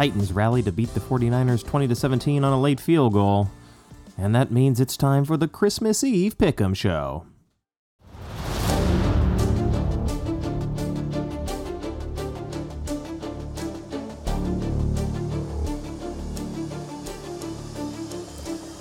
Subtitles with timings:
[0.00, 3.50] Titans rally to beat the 49ers 20 to 17 on a late field goal.
[4.16, 7.26] And that means it's time for the Christmas Eve Pick'em Show.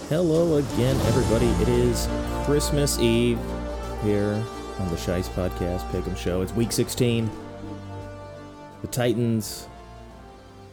[0.07, 1.47] Hello again, everybody.
[1.61, 2.07] It is
[2.45, 3.37] Christmas Eve
[4.03, 4.41] here
[4.79, 6.41] on the Shice Podcast Pick'em Show.
[6.41, 7.29] It's week 16.
[8.79, 9.67] The Titans,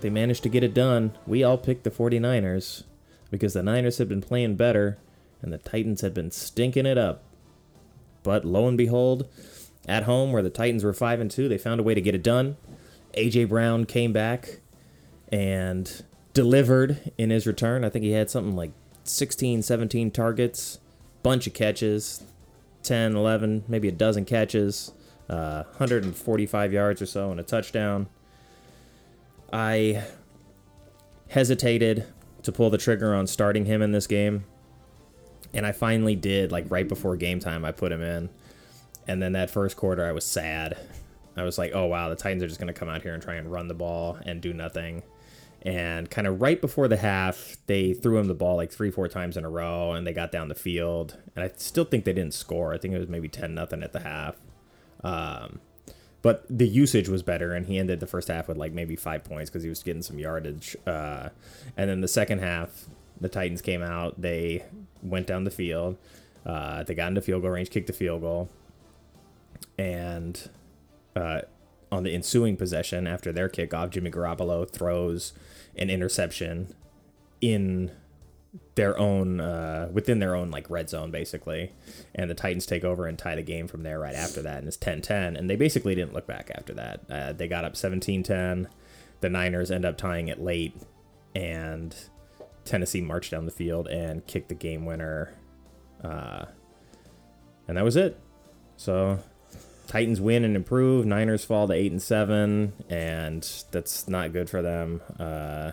[0.06, 1.18] they managed to get it done.
[1.26, 2.84] We all picked the 49ers
[3.28, 4.98] because the Niners had been playing better
[5.42, 7.24] and the Titans had been stinking it up.
[8.22, 9.28] But lo and behold,
[9.88, 12.14] at home where the Titans were 5 and 2, they found a way to get
[12.14, 12.56] it done.
[13.14, 14.60] AJ Brown came back
[15.32, 17.82] and delivered in his return.
[17.82, 18.70] I think he had something like
[19.02, 20.78] 16, 17 targets,
[21.24, 22.22] bunch of catches,
[22.84, 24.92] 10, 11, maybe a dozen catches,
[25.28, 28.06] uh, 145 yards or so, and a touchdown.
[29.52, 30.04] I
[31.28, 32.04] hesitated
[32.42, 34.44] to pull the trigger on starting him in this game,
[35.52, 36.52] and I finally did.
[36.52, 38.28] Like right before game time, I put him in,
[39.06, 40.76] and then that first quarter, I was sad.
[41.36, 43.22] I was like, "Oh wow, the Titans are just going to come out here and
[43.22, 45.02] try and run the ball and do nothing."
[45.62, 49.08] And kind of right before the half, they threw him the ball like three, four
[49.08, 51.18] times in a row, and they got down the field.
[51.34, 52.72] And I still think they didn't score.
[52.72, 54.36] I think it was maybe ten nothing at the half.
[55.02, 55.60] Um,
[56.26, 59.22] but the usage was better, and he ended the first half with like maybe five
[59.22, 60.76] points because he was getting some yardage.
[60.84, 61.28] Uh,
[61.76, 62.86] and then the second half,
[63.20, 64.20] the Titans came out.
[64.20, 64.64] They
[65.04, 65.96] went down the field.
[66.44, 68.48] Uh, they got into field goal range, kicked the field goal,
[69.78, 70.50] and
[71.14, 71.42] uh,
[71.92, 75.32] on the ensuing possession after their kickoff, Jimmy Garoppolo throws
[75.76, 76.74] an interception
[77.40, 77.92] in
[78.74, 81.72] their own uh, within their own like red zone basically.
[82.14, 84.68] And the titans take over and tie the game from there right after that and
[84.68, 87.00] it's 10-10 and they basically didn't look back after that.
[87.10, 88.66] Uh, they got up 17-10
[89.20, 90.76] the niners end up tying it late
[91.34, 91.96] and
[92.64, 95.32] tennessee marched down the field and kicked the game winner
[96.04, 96.44] uh,
[97.68, 98.18] and that was it.
[98.76, 99.18] So
[99.86, 101.06] titans win and improve.
[101.06, 105.00] Niners fall to 8 and 7 and that's not good for them.
[105.18, 105.72] Uh,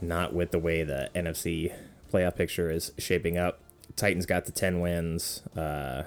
[0.00, 1.74] not with the way the NFC
[2.12, 3.60] playoff picture is shaping up.
[3.96, 5.42] Titans got the 10 wins.
[5.56, 6.04] Uh,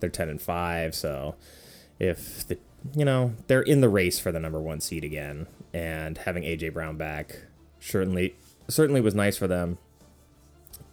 [0.00, 1.34] they're 10 and 5, so
[1.98, 2.58] if the
[2.94, 6.72] you know, they're in the race for the number 1 seed again and having AJ
[6.72, 7.42] Brown back
[7.78, 8.34] certainly
[8.68, 9.78] certainly was nice for them.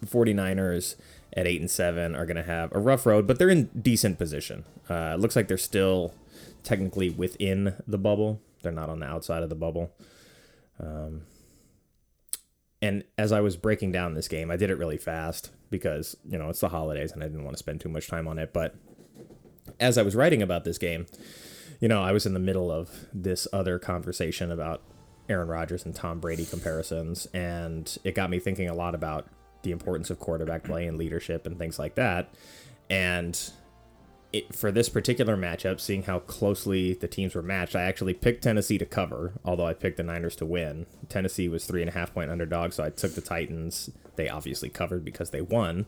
[0.02, 0.96] The 49ers
[1.34, 4.18] at 8 and 7 are going to have a rough road, but they're in decent
[4.18, 4.66] position.
[4.90, 6.14] Uh, it looks like they're still
[6.64, 8.42] technically within the bubble.
[8.64, 9.92] They're not on the outside of the bubble.
[10.80, 11.22] Um,
[12.82, 16.38] and as I was breaking down this game, I did it really fast because, you
[16.38, 18.54] know, it's the holidays and I didn't want to spend too much time on it.
[18.54, 18.76] But
[19.80, 21.08] as I was writing about this game,
[21.80, 24.82] you know, I was in the middle of this other conversation about
[25.28, 27.28] Aaron Rodgers and Tom Brady comparisons.
[27.34, 29.28] And it got me thinking a lot about
[29.64, 32.34] the importance of quarterback play and leadership and things like that.
[32.90, 33.40] And
[34.34, 38.44] it, for this particular matchup, seeing how closely the teams were matched, I actually picked
[38.44, 40.86] Tennessee to cover, although I picked the Niners to win.
[41.08, 43.90] Tennessee was three and a half point underdog, so I took the Titans.
[44.16, 45.86] They obviously covered because they won.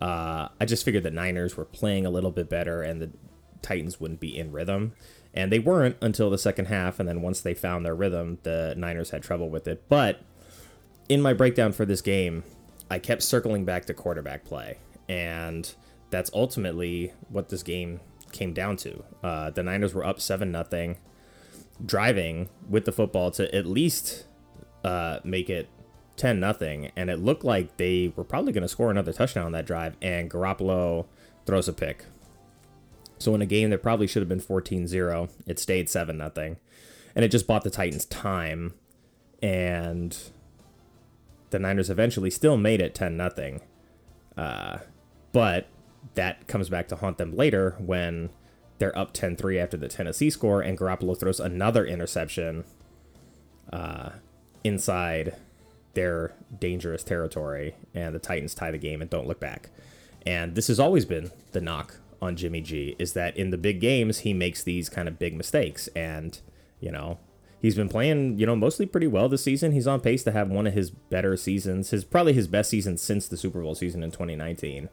[0.00, 3.10] Uh, I just figured the Niners were playing a little bit better and the
[3.62, 4.92] Titans wouldn't be in rhythm.
[5.34, 8.74] And they weren't until the second half, and then once they found their rhythm, the
[8.76, 9.88] Niners had trouble with it.
[9.88, 10.20] But
[11.08, 12.44] in my breakdown for this game,
[12.90, 14.78] I kept circling back to quarterback play.
[15.08, 15.72] And
[16.10, 18.00] that's ultimately what this game
[18.32, 19.04] came down to.
[19.22, 20.98] Uh, the Niners were up seven nothing,
[21.84, 24.24] driving with the football to at least
[24.84, 25.68] uh, make it
[26.16, 29.52] ten nothing, and it looked like they were probably going to score another touchdown on
[29.52, 29.96] that drive.
[30.02, 31.06] And Garoppolo
[31.46, 32.04] throws a pick.
[33.18, 36.58] So in a game that probably should have been 14-0, it stayed seven nothing,
[37.14, 38.74] and it just bought the Titans time,
[39.42, 40.16] and
[41.50, 43.62] the Niners eventually still made it ten nothing.
[44.36, 44.78] Uh,
[45.32, 45.66] but
[46.14, 48.30] that comes back to haunt them later when
[48.78, 52.64] they're up 10-3 after the Tennessee score and Garoppolo throws another interception
[53.72, 54.10] uh,
[54.62, 55.36] inside
[55.94, 59.70] their dangerous territory and the Titans tie the game and don't look back.
[60.24, 63.80] And this has always been the knock on Jimmy G is that in the big
[63.80, 66.40] games he makes these kind of big mistakes and
[66.80, 67.18] you know
[67.60, 69.72] he's been playing, you know, mostly pretty well this season.
[69.72, 72.96] He's on pace to have one of his better seasons, his probably his best season
[72.96, 74.88] since the Super Bowl season in 2019.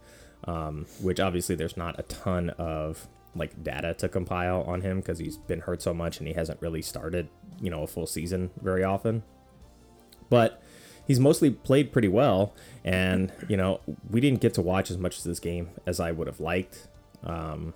[0.47, 5.19] Um, which obviously there's not a ton of like data to compile on him because
[5.19, 7.27] he's been hurt so much and he hasn't really started,
[7.59, 9.23] you know, a full season very often.
[10.29, 10.61] But
[11.07, 12.53] he's mostly played pretty well,
[12.83, 16.11] and you know, we didn't get to watch as much of this game as I
[16.11, 16.87] would have liked.
[17.23, 17.73] Um,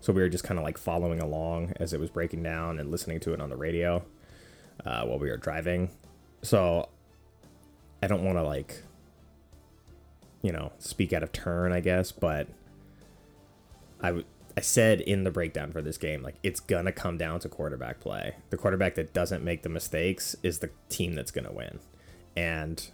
[0.00, 2.90] so we were just kind of like following along as it was breaking down and
[2.90, 4.04] listening to it on the radio
[4.84, 5.90] uh, while we were driving.
[6.42, 6.88] So
[8.02, 8.82] I don't want to like,
[10.42, 12.48] you know, speak out of turn, I guess, but
[14.00, 17.40] I w- I said in the breakdown for this game, like it's gonna come down
[17.40, 18.34] to quarterback play.
[18.50, 21.78] The quarterback that doesn't make the mistakes is the team that's gonna win.
[22.36, 22.86] And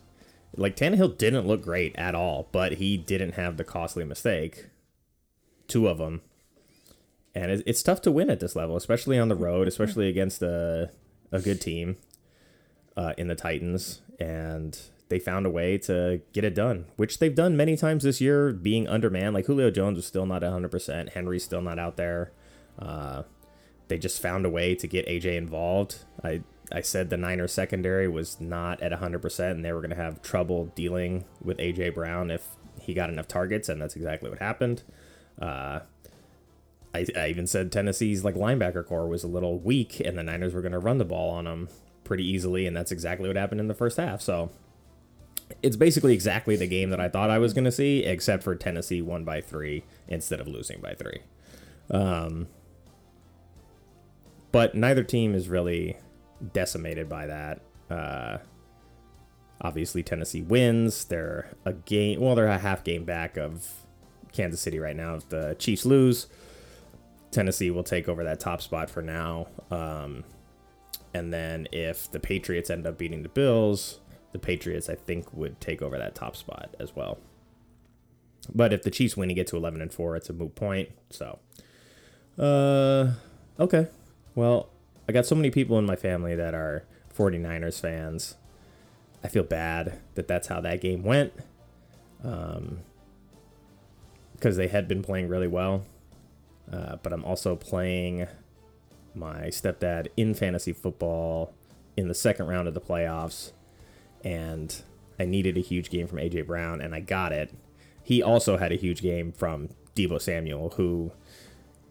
[0.57, 4.67] like Tannehill didn't look great at all, but he didn't have the costly mistake,
[5.67, 6.21] two of them,
[7.35, 10.91] and it's tough to win at this level, especially on the road, especially against a
[11.31, 11.97] a good team
[12.97, 14.79] uh, in the Titans, and
[15.09, 18.53] they found a way to get it done, which they've done many times this year,
[18.53, 19.35] being undermanned.
[19.35, 22.33] Like Julio Jones was still not 100%, Henry's still not out there.
[22.79, 23.23] Uh,
[23.89, 26.05] they just found a way to get AJ involved.
[26.23, 29.97] I I said the Niners secondary was not at 100%, and they were going to
[29.97, 32.47] have trouble dealing with AJ Brown if
[32.81, 34.83] he got enough targets, and that's exactly what happened.
[35.41, 35.81] Uh,
[36.95, 40.55] I, I even said Tennessee's like linebacker core was a little weak, and the Niners
[40.55, 41.69] were going to run the ball on them
[42.05, 44.21] pretty easily, and that's exactly what happened in the first half.
[44.21, 44.51] So
[45.63, 48.55] it's basically exactly the game that I thought I was going to see, except for
[48.55, 51.21] Tennessee won by three instead of losing by three.
[51.91, 52.49] Um,
[54.53, 55.97] but neither team is really
[56.53, 57.61] decimated by that.
[57.91, 58.39] Uh,
[59.61, 61.05] obviously, Tennessee wins.
[61.05, 62.21] They're a game.
[62.21, 63.67] Well, they're a half game back of
[64.33, 65.17] Kansas City right now.
[65.17, 66.27] If the Chiefs lose,
[67.31, 69.49] Tennessee will take over that top spot for now.
[69.71, 70.25] Um,
[71.15, 74.01] and then if the Patriots end up beating the Bills,
[74.33, 77.19] the Patriots I think would take over that top spot as well.
[78.55, 80.91] But if the Chiefs win and get to 11 and 4, it's a moot point.
[81.11, 81.39] So,
[82.39, 83.13] uh,
[83.61, 83.89] okay.
[84.35, 84.71] Well,
[85.09, 86.85] I got so many people in my family that are
[87.15, 88.37] 49ers fans.
[89.23, 91.33] I feel bad that that's how that game went.
[92.23, 92.81] Um,
[94.39, 95.85] because they had been playing really well.
[96.73, 98.27] Uh, but I'm also playing
[99.15, 101.55] my stepdad in fantasy football
[101.97, 103.53] in the second round of the playoffs,
[104.25, 104.83] and
[105.19, 107.53] I needed a huge game from AJ Brown, and I got it.
[108.03, 111.13] He also had a huge game from Deebo Samuel, who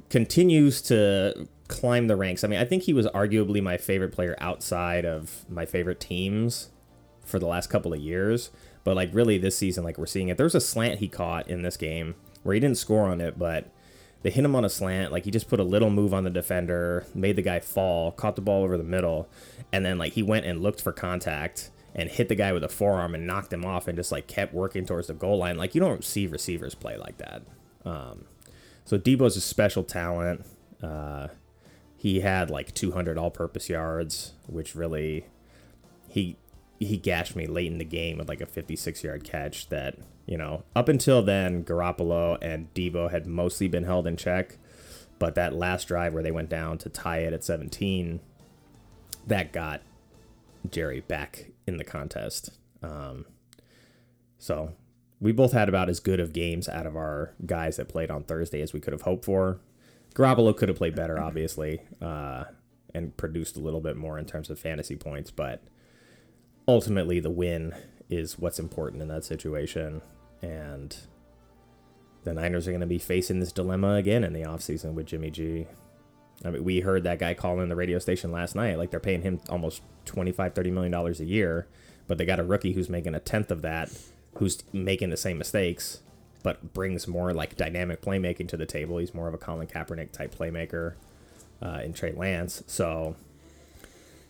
[0.10, 2.44] continues to climb the ranks.
[2.44, 6.70] I mean, I think he was arguably my favorite player outside of my favorite teams
[7.24, 8.52] for the last couple of years.
[8.84, 10.38] But like really this season, like we're seeing it.
[10.38, 13.70] There's a slant he caught in this game where he didn't score on it, but
[14.22, 15.12] they hit him on a slant.
[15.12, 18.38] Like he just put a little move on the defender, made the guy fall, caught
[18.38, 19.28] the ball over the middle,
[19.74, 22.70] and then like he went and looked for contact and hit the guy with a
[22.70, 25.58] forearm and knocked him off and just like kept working towards the goal line.
[25.58, 27.42] Like you don't see receivers play like that.
[27.84, 28.26] Um,
[28.86, 30.46] so Deebo's a special talent.
[30.82, 31.30] Uh,
[31.98, 35.26] he had like 200 all-purpose yards, which really
[36.08, 36.38] he
[36.80, 39.98] he gashed me late in the game with like a 56-yard catch that
[40.28, 44.58] you know, up until then, Garoppolo and Deebo had mostly been held in check.
[45.20, 48.20] But that last drive where they went down to tie it at 17,
[49.26, 49.82] that got
[50.72, 52.52] Jerry back in the contest.
[52.81, 53.25] Um,
[54.38, 54.74] so
[55.19, 58.24] we both had about as good of games out of our guys that played on
[58.24, 59.59] Thursday as we could have hoped for.
[60.14, 62.45] Garoppolo could have played better, obviously, uh,
[62.94, 65.64] and produced a little bit more in terms of fantasy points, but
[66.68, 67.74] ultimately the win
[68.09, 70.02] is what's important in that situation
[70.42, 70.97] and
[72.24, 75.31] the Niners are going to be facing this dilemma again in the offseason with Jimmy
[75.31, 75.68] G.
[76.46, 78.78] I mean, we heard that guy call in the radio station last night.
[78.78, 81.68] Like they're paying him almost 25, 30 million dollars a year,
[82.08, 83.92] but they got a rookie who's making a tenth of that,
[84.36, 86.02] who's making the same mistakes,
[86.44, 88.98] but brings more like dynamic playmaking to the table.
[88.98, 90.94] He's more of a Colin Kaepernick type playmaker
[91.62, 92.64] uh, in Trey Lance.
[92.68, 93.16] So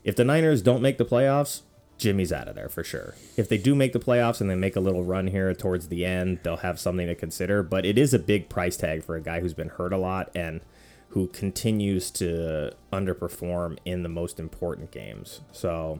[0.03, 1.61] if the Niners don't make the playoffs,
[1.97, 3.15] Jimmy's out of there for sure.
[3.35, 6.05] If they do make the playoffs and they make a little run here towards the
[6.05, 7.63] end, they'll have something to consider.
[7.63, 10.29] But it is a big price tag for a guy who's been hurt a lot
[10.35, 10.61] and
[11.09, 15.41] who continues to underperform in the most important games.
[15.51, 15.99] So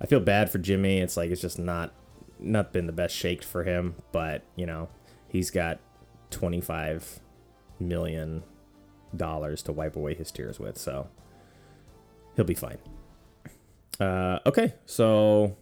[0.00, 0.98] I feel bad for Jimmy.
[0.98, 1.92] It's like it's just not
[2.38, 4.88] not been the best shaked for him, but you know,
[5.28, 5.78] he's got
[6.30, 7.20] 25
[7.78, 8.42] million
[9.16, 11.08] dollars to wipe away his tears with, so
[12.36, 12.78] he'll be fine.
[13.98, 15.56] Uh, okay, so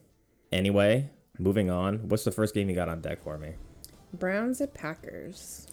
[0.53, 2.09] anyway, moving on.
[2.09, 3.55] What's the first game you got on deck for me?
[4.13, 5.67] Browns at Packers.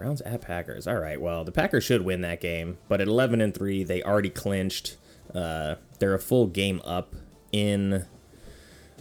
[0.00, 0.86] Browns at Packers.
[0.86, 1.20] All right.
[1.20, 4.96] Well, the Packers should win that game, but at 11 and 3, they already clinched
[5.34, 7.14] Uh, they're a full game up
[7.52, 8.06] in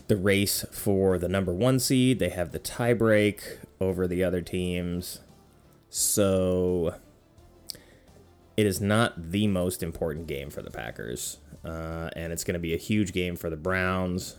[0.07, 2.19] the race for the number one seed.
[2.19, 3.39] They have the tiebreak
[3.79, 5.21] over the other teams.
[5.89, 6.93] So
[8.57, 11.37] it is not the most important game for the Packers.
[11.63, 14.35] Uh, and it's going to be a huge game for the Browns.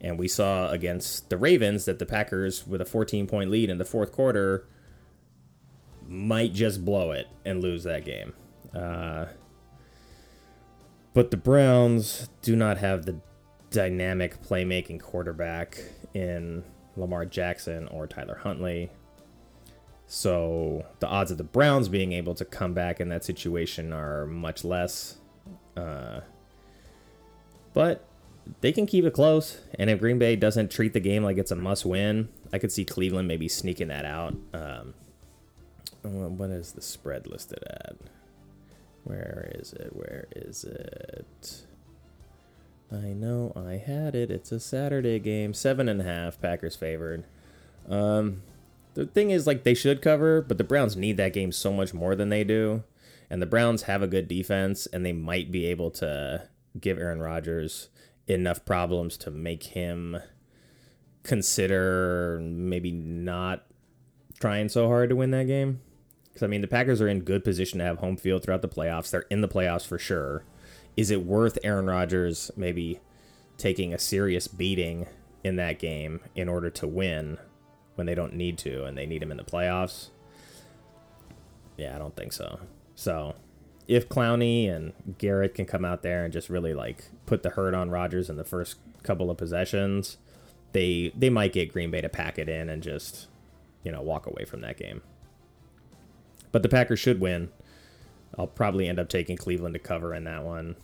[0.00, 3.76] And we saw against the Ravens that the Packers, with a 14 point lead in
[3.76, 4.64] the fourth quarter,
[6.08, 8.32] might just blow it and lose that game.
[8.74, 9.26] Uh,
[11.14, 13.20] but the Browns do not have the
[13.70, 15.78] dynamic playmaking quarterback
[16.14, 16.64] in
[16.96, 18.90] Lamar Jackson or Tyler Huntley.
[20.06, 24.26] So the odds of the Browns being able to come back in that situation are
[24.26, 25.16] much less.
[25.76, 26.20] Uh,
[27.74, 28.06] but
[28.62, 29.60] they can keep it close.
[29.78, 32.72] And if Green Bay doesn't treat the game like it's a must win, I could
[32.72, 34.34] see Cleveland maybe sneaking that out.
[34.54, 34.94] Um,
[36.02, 37.96] what is the spread listed at?
[39.04, 39.94] Where is it?
[39.94, 41.62] Where is it?
[42.90, 44.30] I know I had it.
[44.30, 45.52] It's a Saturday game.
[45.54, 46.40] Seven and a half.
[46.40, 47.24] Packers favored.
[47.88, 48.42] Um,
[48.94, 51.92] the thing is, like, they should cover, but the Browns need that game so much
[51.92, 52.82] more than they do.
[53.30, 56.48] And the Browns have a good defense, and they might be able to
[56.80, 57.88] give Aaron Rodgers
[58.26, 60.18] enough problems to make him
[61.22, 63.66] consider maybe not
[64.40, 65.80] trying so hard to win that game.
[66.38, 68.68] Because, I mean, the Packers are in good position to have home field throughout the
[68.68, 69.10] playoffs.
[69.10, 70.44] They're in the playoffs for sure.
[70.96, 73.00] Is it worth Aaron Rodgers maybe
[73.56, 75.08] taking a serious beating
[75.42, 77.38] in that game in order to win
[77.96, 80.10] when they don't need to and they need him in the playoffs?
[81.76, 82.60] Yeah, I don't think so.
[82.94, 83.34] So,
[83.88, 87.74] if Clowney and Garrett can come out there and just really like put the hurt
[87.74, 90.18] on Rodgers in the first couple of possessions,
[90.70, 93.26] they they might get Green Bay to pack it in and just
[93.82, 95.02] you know walk away from that game.
[96.52, 97.50] But the Packers should win.
[98.36, 100.76] I'll probably end up taking Cleveland to cover in that one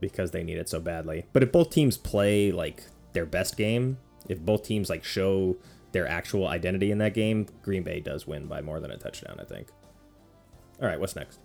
[0.00, 1.26] because they need it so badly.
[1.32, 5.56] But if both teams play like their best game, if both teams like show
[5.92, 9.36] their actual identity in that game, Green Bay does win by more than a touchdown,
[9.40, 9.68] I think.
[10.80, 11.38] All right, what's next?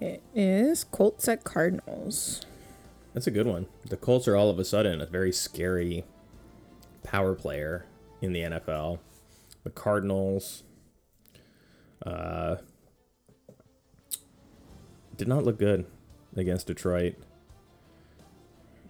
[0.00, 2.42] It is Colts at Cardinals.
[3.14, 3.66] That's a good one.
[3.88, 6.04] The Colts are all of a sudden a very scary
[7.02, 7.86] power player
[8.20, 8.98] in the NFL.
[9.68, 10.62] The Cardinals
[12.06, 12.56] uh,
[15.14, 15.84] did not look good
[16.34, 17.16] against Detroit.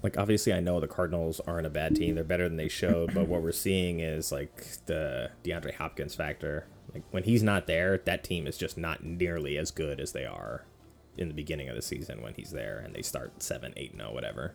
[0.05, 2.15] Like obviously I know the Cardinals aren't a bad team.
[2.15, 6.69] They're better than they showed, but what we're seeing is like the DeAndre Hopkins factor.
[6.95, 10.27] Like when he's not there, that team is just not nearly as good as they
[10.27, 10.65] are
[11.17, 14.13] in the beginning of the season when he's there and they start 7 8 0
[14.13, 14.55] whatever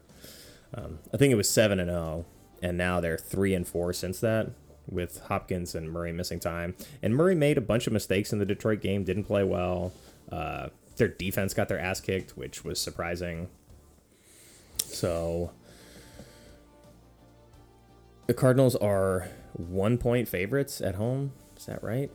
[0.73, 2.25] um, i think it was 7 and 0
[2.61, 4.51] and now they're 3 and 4 since that
[4.87, 6.75] with hopkins and murray missing time.
[7.01, 9.93] And murray made a bunch of mistakes in the detroit game didn't play well.
[10.31, 13.49] Uh, their defense got their ass kicked which was surprising.
[14.77, 15.51] So
[18.27, 21.33] the cardinals are one point favorites at home.
[21.57, 22.11] Is that right?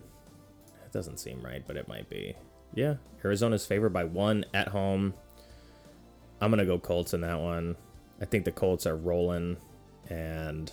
[0.84, 2.34] It doesn't seem right but it might be.
[2.75, 5.14] Yeah, Arizona's favored by one at home.
[6.40, 7.76] I'm gonna go Colts in that one.
[8.20, 9.56] I think the Colts are rolling,
[10.08, 10.70] and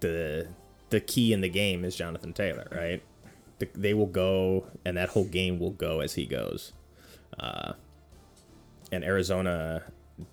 [0.00, 0.48] the
[0.90, 3.02] the key in the game is Jonathan Taylor, right?
[3.58, 6.72] The, they will go, and that whole game will go as he goes.
[7.38, 7.74] Uh,
[8.90, 9.84] and Arizona,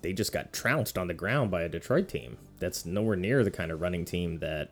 [0.02, 3.50] they just got trounced on the ground by a Detroit team that's nowhere near the
[3.50, 4.70] kind of running team that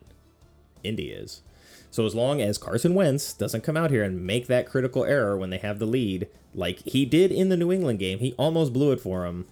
[0.83, 1.41] Indy is.
[1.89, 5.37] So as long as Carson Wentz doesn't come out here and make that critical error
[5.37, 8.73] when they have the lead, like he did in the New England game, he almost
[8.73, 9.45] blew it for him.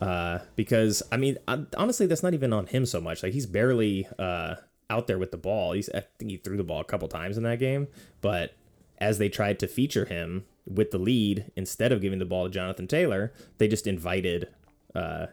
[0.00, 1.38] Uh, because I mean,
[1.76, 3.22] honestly, that's not even on him so much.
[3.22, 4.56] Like he's barely uh,
[4.90, 5.72] out there with the ball.
[5.72, 7.88] He's I think he threw the ball a couple times in that game,
[8.20, 8.54] but
[8.98, 12.50] as they tried to feature him with the lead instead of giving the ball to
[12.50, 14.48] Jonathan Taylor, they just invited
[14.94, 15.26] uh,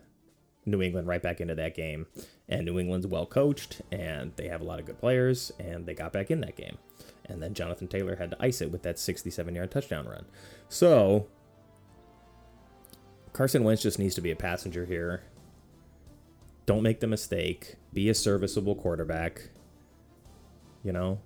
[0.66, 2.08] New England right back into that game.
[2.50, 5.94] And New England's well coached and they have a lot of good players and they
[5.94, 6.78] got back in that game.
[7.26, 10.26] And then Jonathan Taylor had to ice it with that 67 yard touchdown run.
[10.68, 11.28] So
[13.34, 15.24] Carson Wentz just needs to be a passenger here.
[16.66, 17.76] Don't make the mistake.
[17.94, 19.50] Be a serviceable quarterback.
[20.84, 21.20] You know,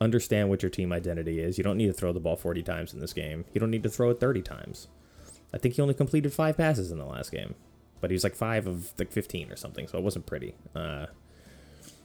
[0.00, 1.58] understand what your team identity is.
[1.58, 3.44] You don't need to throw the ball 40 times in this game.
[3.52, 4.88] You don't need to throw it 30 times.
[5.52, 7.54] I think he only completed five passes in the last game
[8.00, 10.54] but he was like five of like 15 or something, so it wasn't pretty.
[10.74, 11.06] Uh,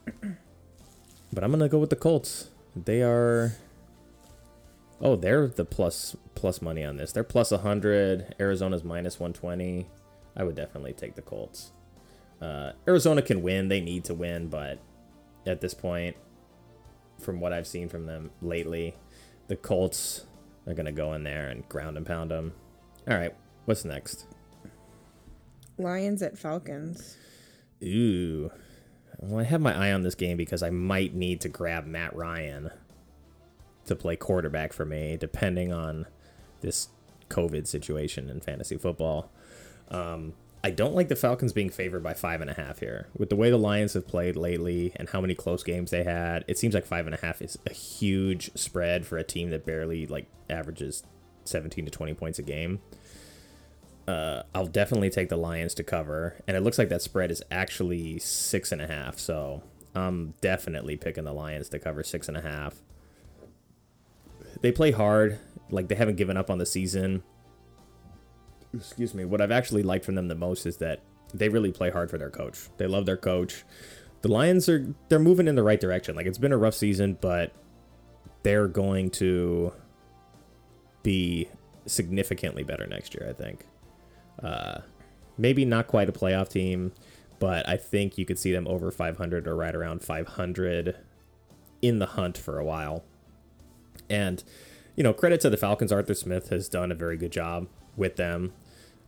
[1.34, 2.50] but I'm gonna go with the Colts.
[2.76, 3.54] They are.
[5.02, 7.12] Oh, they're the plus plus money on this.
[7.12, 8.36] They're plus 100.
[8.40, 9.88] Arizona's minus 120.
[10.36, 11.72] I would definitely take the Colts.
[12.42, 13.68] Uh, Arizona can win.
[13.68, 14.80] They need to win, but
[15.46, 16.16] at this point,
[17.20, 18.96] from what I've seen from them lately,
[19.48, 20.26] the Colts
[20.66, 22.54] They're gonna go in there and ground and pound them.
[23.08, 24.26] All right, what's next?
[25.78, 27.18] Lions at Falcons.
[27.84, 28.52] Ooh.
[29.20, 32.16] Well, I have my eye on this game because I might need to grab Matt
[32.16, 32.72] Ryan
[33.86, 36.06] to play quarterback for me, depending on
[36.62, 36.90] this
[37.30, 39.32] COVID situation in fantasy football.
[39.90, 40.34] Um,
[40.64, 43.08] I don't like the Falcons being favored by five and a half here.
[43.18, 46.46] With the way the Lions have played lately and how many close games they had,
[46.48, 49.66] it seems like five and a half is a huge spread for a team that
[49.66, 51.04] barely like averages
[51.46, 52.80] 17 to 20 points a game.
[54.08, 57.42] Uh, I'll definitely take the Lions to cover, and it looks like that spread is
[57.50, 59.18] actually six and a half.
[59.18, 59.64] So
[59.96, 62.82] I'm definitely picking the Lions to cover six and a half.
[64.62, 65.40] They play hard,
[65.70, 67.24] like they haven't given up on the season.
[68.74, 69.26] Excuse me.
[69.26, 71.02] What I've actually liked from them the most is that
[71.34, 72.70] they really play hard for their coach.
[72.78, 73.64] They love their coach.
[74.22, 76.16] The Lions are they're moving in the right direction.
[76.16, 77.52] Like it's been a rough season, but
[78.44, 79.74] they're going to
[81.04, 81.48] be
[81.86, 83.66] significantly better next year, I think.
[84.42, 84.82] Uh,
[85.38, 86.92] maybe not quite a playoff team,
[87.40, 90.98] but I think you could see them over 500 or right around 500
[91.82, 93.04] in the hunt for a while.
[94.12, 94.44] And,
[94.96, 95.92] you know, credit to the Falcons.
[95.92, 98.54] Arthur Smith has done a very good job with them.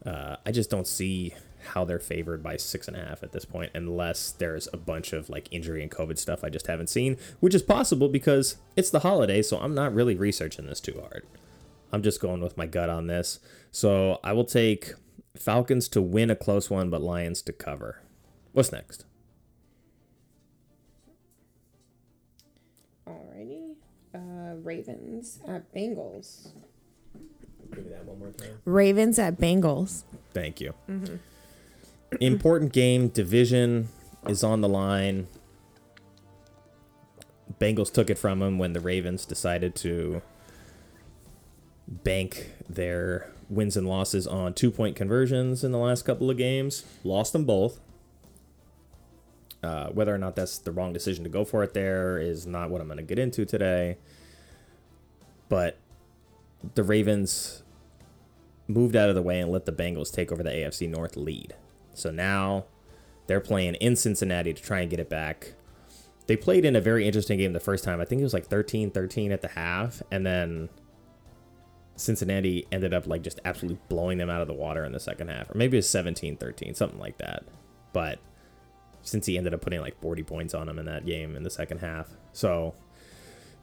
[0.05, 1.33] Uh, I just don't see
[1.67, 5.13] how they're favored by six and a half at this point, unless there's a bunch
[5.13, 8.89] of like injury and COVID stuff I just haven't seen, which is possible because it's
[8.89, 11.25] the holiday, so I'm not really researching this too hard.
[11.91, 13.39] I'm just going with my gut on this.
[13.71, 14.93] So I will take
[15.37, 18.01] Falcons to win a close one, but Lions to cover.
[18.51, 19.05] What's next?
[24.53, 26.49] Uh, Ravens at Bengals.
[27.73, 28.59] Give me that one more time.
[28.65, 30.03] Ravens at Bengals.
[30.33, 30.73] Thank you.
[32.19, 33.07] Important game.
[33.07, 33.89] Division
[34.27, 35.27] is on the line.
[37.59, 40.21] Bengals took it from them when the Ravens decided to
[41.87, 46.83] bank their wins and losses on two point conversions in the last couple of games.
[47.03, 47.79] Lost them both.
[49.63, 52.69] Uh, whether or not that's the wrong decision to go for it there is not
[52.69, 53.97] what I'm going to get into today.
[55.49, 55.77] But
[56.75, 57.63] the Ravens
[58.67, 61.55] moved out of the way and let the Bengals take over the AFC North lead.
[61.93, 62.65] So now
[63.27, 65.53] they're playing in Cincinnati to try and get it back.
[66.27, 67.99] They played in a very interesting game the first time.
[67.99, 70.01] I think it was like 13 13 at the half.
[70.09, 70.69] And then
[71.95, 75.29] Cincinnati ended up like just absolutely blowing them out of the water in the second
[75.29, 75.49] half.
[75.49, 77.43] Or maybe it was 17 13, something like that.
[77.91, 78.19] But
[79.03, 81.79] Cincy ended up putting like 40 points on them in that game in the second
[81.79, 82.07] half.
[82.31, 82.73] So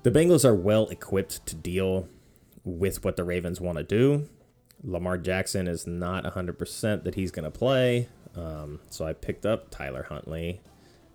[0.03, 2.09] the Bengals are well equipped to deal
[2.65, 4.29] with what the Ravens want to do.
[4.83, 8.09] Lamar Jackson is not 100% that he's going to play.
[8.35, 10.61] Um, so I picked up Tyler Huntley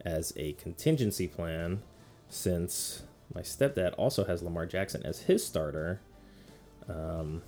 [0.03, 1.81] as a contingency plan
[2.29, 5.99] since my stepdad also has Lamar Jackson as his starter.
[6.87, 7.41] Um,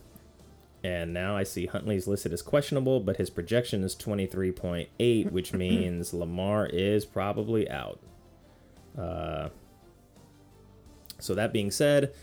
[0.83, 6.13] and now I see Huntley's listed as questionable, but his projection is 23.8, which means
[6.13, 7.99] Lamar is probably out.
[8.97, 9.49] Uh,
[11.19, 12.13] so that being said,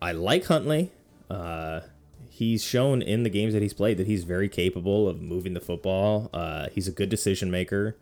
[0.00, 0.90] I like Huntley.
[1.30, 1.80] Uh,
[2.28, 5.60] he's shown in the games that he's played that he's very capable of moving the
[5.60, 6.28] football.
[6.32, 7.96] Uh, he's a good decision maker.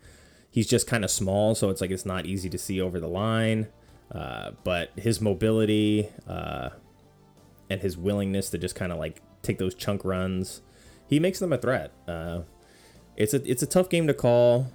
[0.50, 3.08] He's just kind of small, so it's like it's not easy to see over the
[3.08, 3.68] line.
[4.12, 6.70] Uh, but his mobility uh,
[7.70, 10.62] and his willingness to just kind of like take those chunk runs,
[11.06, 11.92] he makes them a threat.
[12.06, 12.40] Uh,
[13.16, 14.68] it's a it's a tough game to call.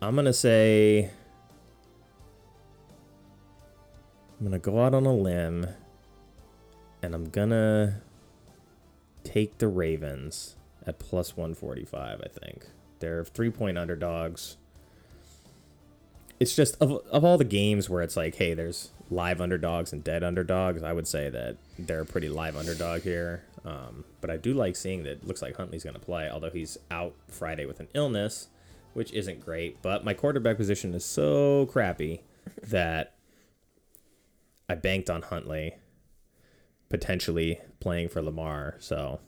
[0.00, 1.10] I'm gonna say
[4.40, 5.66] I'm gonna go out on a limb,
[7.02, 8.00] and I'm gonna
[9.22, 12.22] take the Ravens at plus 145.
[12.24, 12.66] I think
[13.00, 14.56] they're three point underdogs.
[16.38, 20.02] It's just of of all the games where it's like, hey, there's live underdogs and
[20.02, 20.82] dead underdogs.
[20.82, 23.42] I would say that they're a pretty live underdog here.
[23.62, 25.10] Um, but I do like seeing that.
[25.10, 28.48] It looks like Huntley's going to play, although he's out Friday with an illness,
[28.94, 29.82] which isn't great.
[29.82, 32.22] But my quarterback position is so crappy
[32.62, 33.12] that
[34.70, 35.74] I banked on Huntley
[36.90, 38.76] potentially playing for Lamar.
[38.78, 39.18] So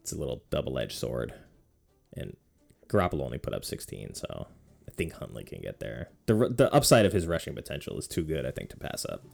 [0.00, 1.34] it's a little double edged sword.
[2.16, 2.36] And
[2.86, 4.46] Garoppolo only put up 16, so
[4.86, 6.10] I think Huntley can get there.
[6.26, 9.24] The, the upside of his rushing potential is too good, I think, to pass up.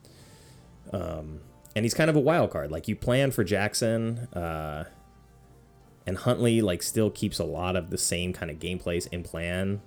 [0.94, 1.40] Um,
[1.76, 2.72] and he's kind of a wild card.
[2.72, 4.84] Like you plan for Jackson, uh,
[6.06, 9.24] and Huntley like still keeps a lot of the same kind of game plays in
[9.24, 9.82] plan.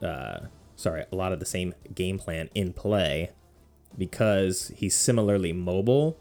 [0.00, 3.32] Uh, sorry, a lot of the same game plan in play
[3.96, 6.18] because he's similarly mobile,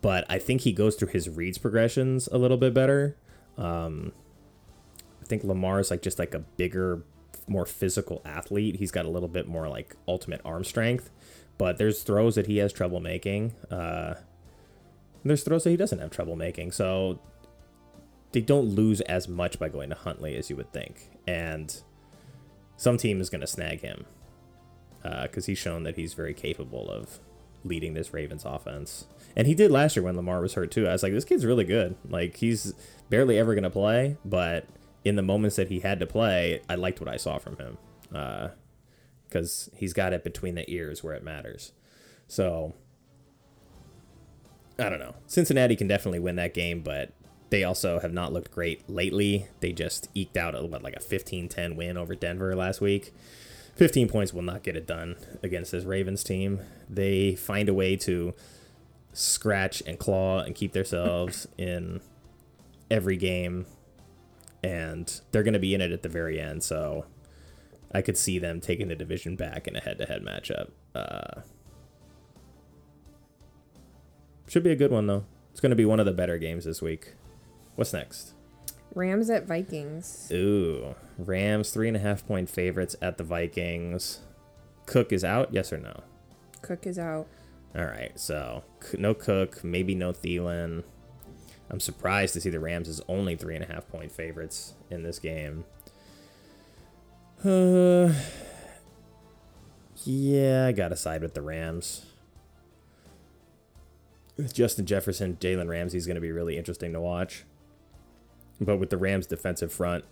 [0.00, 3.16] but I think he goes through his reads progressions a little bit better.
[3.56, 4.12] Um,
[5.20, 7.04] I think Lamar is like just like a bigger,
[7.46, 8.76] more physical athlete.
[8.76, 11.10] He's got a little bit more like ultimate arm strength,
[11.58, 13.52] but there's throws that he has trouble making.
[13.70, 14.14] Uh,
[15.24, 16.72] there's throws that he doesn't have trouble making.
[16.72, 17.20] So
[18.32, 21.10] they don't lose as much by going to Huntley as you would think.
[21.26, 21.74] And
[22.76, 24.06] some team is going to snag him
[25.02, 27.18] because uh, he's shown that he's very capable of
[27.64, 29.06] leading this Ravens offense.
[29.36, 30.86] And he did last year when Lamar was hurt too.
[30.86, 31.96] I was like, this kid's really good.
[32.08, 32.74] Like he's
[33.08, 34.66] barely ever to play, but
[35.04, 37.78] in the moments that he had to play, I liked what I saw from him
[39.28, 41.72] because uh, he's got it between the ears where it matters.
[42.28, 42.74] So
[44.78, 45.14] I don't know.
[45.26, 47.12] Cincinnati can definitely win that game, but
[47.50, 49.46] they also have not looked great lately.
[49.60, 53.12] They just eked out a, what like a 15-10 win over Denver last week.
[53.76, 56.60] 15 points will not get it done against this Ravens team.
[56.88, 58.34] They find a way to
[59.12, 62.00] scratch and claw and keep themselves in
[62.90, 63.66] every game
[64.62, 67.04] and they're going to be in it at the very end, so
[67.92, 70.70] I could see them taking the division back in a head-to-head matchup.
[70.94, 71.40] Uh,
[74.46, 75.24] should be a good one though.
[75.50, 77.14] It's going to be one of the better games this week.
[77.74, 78.34] What's next?
[78.94, 80.30] Rams at Vikings.
[80.32, 84.20] Ooh, Rams three and a half point favorites at the Vikings.
[84.86, 86.02] Cook is out, yes or no?
[86.60, 87.26] Cook is out.
[87.74, 88.64] All right, so
[88.98, 90.84] no Cook, maybe no Thielen.
[91.70, 95.02] I'm surprised to see the Rams as only three and a half point favorites in
[95.02, 95.64] this game.
[97.42, 98.12] Uh,
[100.04, 102.04] yeah, I gotta side with the Rams.
[104.36, 107.44] With Justin Jefferson, Jalen Ramsey is going to be really interesting to watch.
[108.64, 110.04] But with the Rams' defensive front,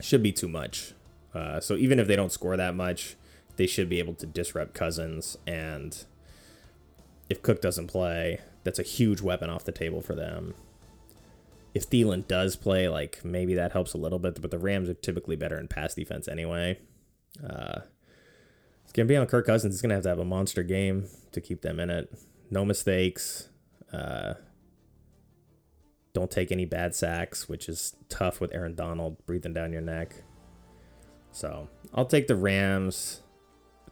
[0.00, 0.94] should be too much.
[1.34, 3.16] Uh, so even if they don't score that much,
[3.56, 5.36] they should be able to disrupt Cousins.
[5.46, 6.04] And
[7.28, 10.54] if Cook doesn't play, that's a huge weapon off the table for them.
[11.74, 14.94] If Thielen does play, like maybe that helps a little bit, but the Rams are
[14.94, 16.78] typically better in pass defense anyway.
[17.46, 17.80] Uh,
[18.82, 19.74] it's gonna be on Kirk Cousins.
[19.74, 22.12] He's gonna have to have a monster game to keep them in it.
[22.50, 23.48] No mistakes.
[23.92, 24.34] Uh,
[26.12, 30.22] don't take any bad sacks, which is tough with Aaron Donald breathing down your neck.
[31.32, 33.22] So I'll take the Rams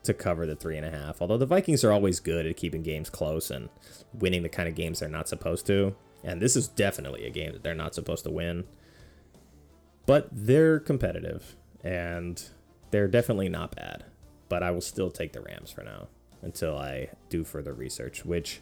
[0.02, 1.20] to cover the three and a half.
[1.20, 3.68] Although the Vikings are always good at keeping games close and
[4.12, 5.94] winning the kind of games they're not supposed to.
[6.24, 8.64] And this is definitely a game that they're not supposed to win.
[10.06, 12.42] But they're competitive and
[12.90, 14.04] they're definitely not bad.
[14.48, 16.08] But I will still take the Rams for now
[16.42, 18.60] until I do further research, which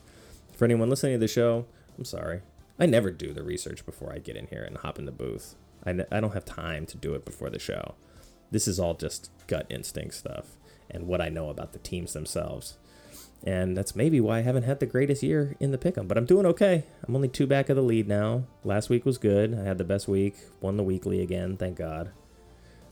[0.52, 1.66] for anyone listening to the show,
[1.96, 2.40] I'm sorry.
[2.78, 5.54] I never do the research before I get in here and hop in the booth.
[5.84, 7.94] I n- I don't have time to do it before the show.
[8.50, 10.56] This is all just gut instinct stuff
[10.90, 12.78] and what I know about the teams themselves.
[13.44, 16.26] And that's maybe why I haven't had the greatest year in the pick'em, but I'm
[16.26, 16.84] doing okay.
[17.06, 18.44] I'm only two back of the lead now.
[18.64, 19.54] Last week was good.
[19.54, 20.36] I had the best week.
[20.60, 22.10] Won the weekly again, thank God.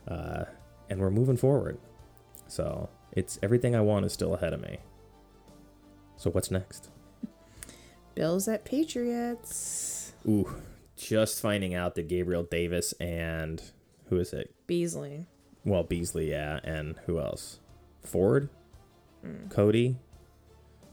[0.06, 0.44] Uh,
[0.88, 1.78] and we're moving forward.
[2.46, 4.78] So it's everything I want is still ahead of me.
[6.16, 6.90] So what's next?
[8.14, 10.12] Bills at Patriots.
[10.28, 10.54] Ooh,
[10.96, 13.62] just finding out that Gabriel Davis and
[14.08, 14.54] who is it?
[14.66, 15.26] Beasley.
[15.64, 17.58] Well, Beasley, yeah, and who else?
[18.02, 18.48] Ford,
[19.24, 19.50] mm.
[19.50, 19.96] Cody,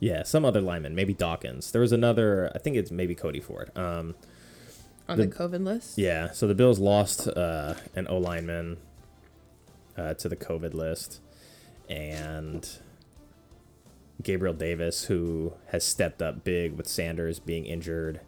[0.00, 1.70] yeah, some other lineman, maybe Dawkins.
[1.70, 3.70] There was another, I think it's maybe Cody Ford.
[3.76, 4.14] Um,
[5.08, 5.98] On the, the COVID list.
[5.98, 8.78] Yeah, so the Bills lost uh, an O lineman
[9.96, 11.20] uh, to the COVID list,
[11.88, 12.68] and
[14.22, 18.20] Gabriel Davis, who has stepped up big with Sanders being injured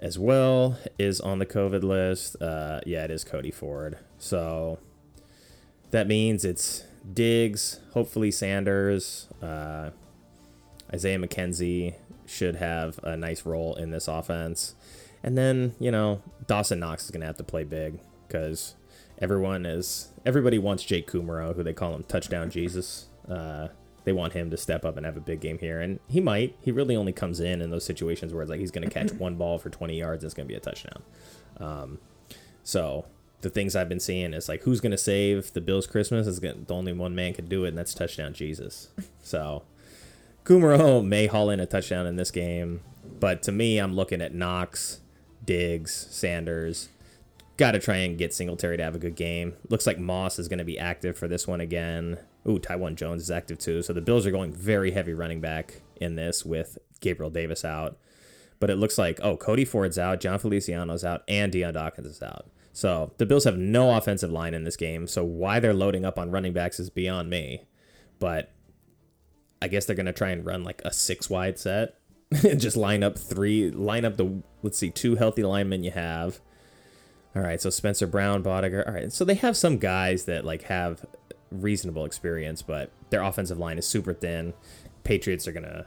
[0.00, 2.40] as well, is on the COVID list.
[2.40, 3.98] Uh, yeah, it is Cody Ford.
[4.18, 4.78] So
[5.90, 9.90] that means it's Diggs, hopefully Sanders, uh,
[10.92, 11.94] Isaiah McKenzie
[12.26, 14.74] should have a nice role in this offense.
[15.22, 18.74] And then, you know, Dawson Knox is going to have to play big because
[19.18, 23.06] everyone is, everybody wants Jake Kumerow, who they call him Touchdown Jesus.
[23.28, 23.68] Uh,
[24.04, 25.80] they want him to step up and have a big game here.
[25.80, 26.56] And he might.
[26.60, 29.12] He really only comes in in those situations where it's like he's going to catch
[29.18, 31.02] one ball for 20 yards and it's going to be a touchdown.
[31.58, 31.98] Um,
[32.62, 33.06] so
[33.40, 36.40] the things I've been seeing is like who's going to save the Bills Christmas is
[36.40, 38.88] gonna, the only one man can do it, and that's touchdown Jesus.
[39.26, 39.62] So
[40.44, 42.82] Kumerow may haul in a touchdown in this game,
[43.18, 45.00] but to me, I'm looking at Knox,
[45.42, 46.90] Diggs, Sanders.
[47.56, 49.54] Got to try and get Singletary to have a good game.
[49.70, 52.18] Looks like Moss is going to be active for this one again.
[52.48, 53.82] Ooh, Taiwan Jones is active too.
[53.82, 57.98] So the Bills are going very heavy running back in this with Gabriel Davis out.
[58.60, 62.22] But it looks like, oh, Cody Ford's out, Jon Feliciano's out, and Dion Dawkins is
[62.22, 62.46] out.
[62.72, 65.06] So the Bills have no offensive line in this game.
[65.06, 67.62] So why they're loading up on running backs is beyond me.
[68.18, 68.52] But
[69.62, 71.98] I guess they're gonna try and run like a six wide set
[72.42, 76.40] and just line up three, line up the let's see, two healthy linemen you have.
[77.36, 78.86] All right, so Spencer Brown, Boettger.
[78.86, 81.04] All right, so they have some guys that like have
[81.50, 84.54] reasonable experience, but their offensive line is super thin.
[85.04, 85.86] Patriots are gonna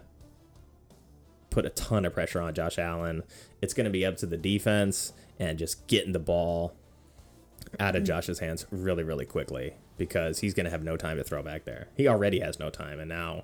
[1.57, 3.23] put a ton of pressure on Josh Allen.
[3.63, 6.75] It's going to be up to the defense and just getting the ball
[7.79, 11.23] out of Josh's hands really, really quickly because he's going to have no time to
[11.23, 11.87] throw back there.
[11.97, 13.43] He already has no time, and now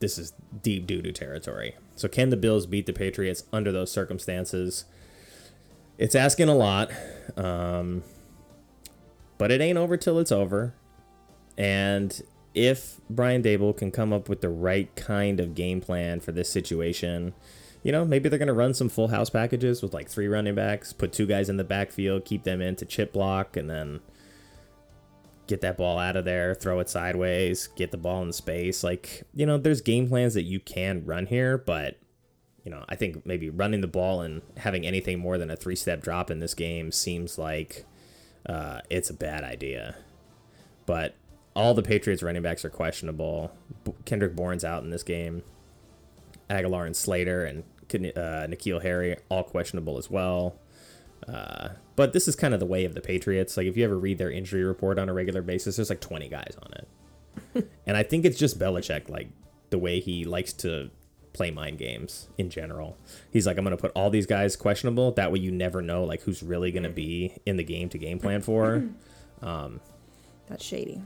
[0.00, 1.74] this is deep doo doo territory.
[1.96, 4.84] So, can the Bills beat the Patriots under those circumstances?
[5.96, 6.90] It's asking a lot,
[7.38, 8.02] um,
[9.38, 10.74] but it ain't over till it's over.
[11.56, 12.20] And
[12.54, 16.48] if Brian Daboll can come up with the right kind of game plan for this
[16.48, 17.34] situation,
[17.82, 20.54] you know, maybe they're going to run some full house packages with like three running
[20.54, 24.00] backs, put two guys in the backfield, keep them into chip block, and then
[25.46, 28.82] get that ball out of there, throw it sideways, get the ball in space.
[28.82, 31.98] Like, you know, there's game plans that you can run here, but,
[32.64, 35.76] you know, I think maybe running the ball and having anything more than a three
[35.76, 37.84] step drop in this game seems like
[38.46, 39.96] uh, it's a bad idea.
[40.86, 41.14] But
[41.54, 43.52] all the Patriots running backs are questionable.
[44.04, 45.42] Kendrick Bourne's out in this game.
[46.50, 50.56] Agholor and Slater and uh, N'Keal Harry all questionable as well.
[51.26, 53.56] Uh, but this is kind of the way of the Patriots.
[53.56, 56.28] Like if you ever read their injury report on a regular basis, there's like 20
[56.28, 57.68] guys on it.
[57.86, 59.28] and I think it's just Belichick, like
[59.70, 60.90] the way he likes to
[61.34, 62.96] play mind games in general.
[63.30, 65.12] He's like, I'm gonna put all these guys questionable.
[65.12, 68.18] That way you never know like who's really gonna be in the game to game
[68.18, 68.84] plan for.
[69.42, 69.80] Um,
[70.48, 71.02] That's shady.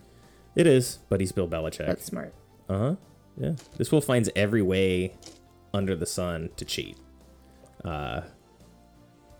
[0.54, 1.86] It is, but he's Bill Belichick.
[1.86, 2.32] That's smart.
[2.68, 2.94] Uh huh.
[3.36, 3.52] Yeah.
[3.76, 5.14] This fool finds every way
[5.74, 6.96] under the sun to cheat.
[7.84, 8.20] Uh,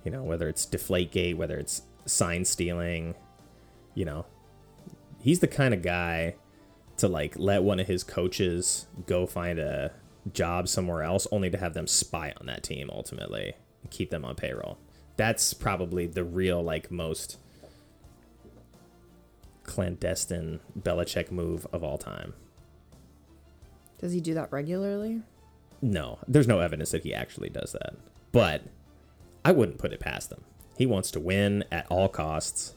[0.04, 3.14] you know, whether it's Deflategate, whether it's sign stealing,
[3.94, 4.26] you know,
[5.20, 6.34] he's the kind of guy
[6.96, 9.92] to like let one of his coaches go find a
[10.32, 14.24] job somewhere else only to have them spy on that team ultimately and keep them
[14.24, 14.78] on payroll.
[15.16, 17.38] That's probably the real like most
[19.64, 22.34] clandestine Belichick move of all time.
[23.98, 25.22] Does he do that regularly?
[25.82, 27.94] No, there's no evidence that he actually does that.
[28.32, 28.62] But
[29.44, 30.44] I wouldn't put it past him.
[30.76, 32.74] He wants to win at all costs.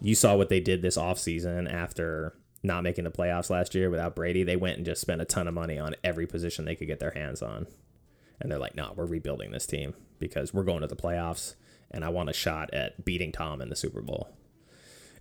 [0.00, 4.16] You saw what they did this offseason after not making the playoffs last year without
[4.16, 4.42] Brady.
[4.42, 6.98] They went and just spent a ton of money on every position they could get
[6.98, 7.66] their hands on.
[8.40, 11.54] And they're like, no, we're rebuilding this team because we're going to the playoffs
[11.90, 14.28] and I want a shot at beating Tom in the Super Bowl.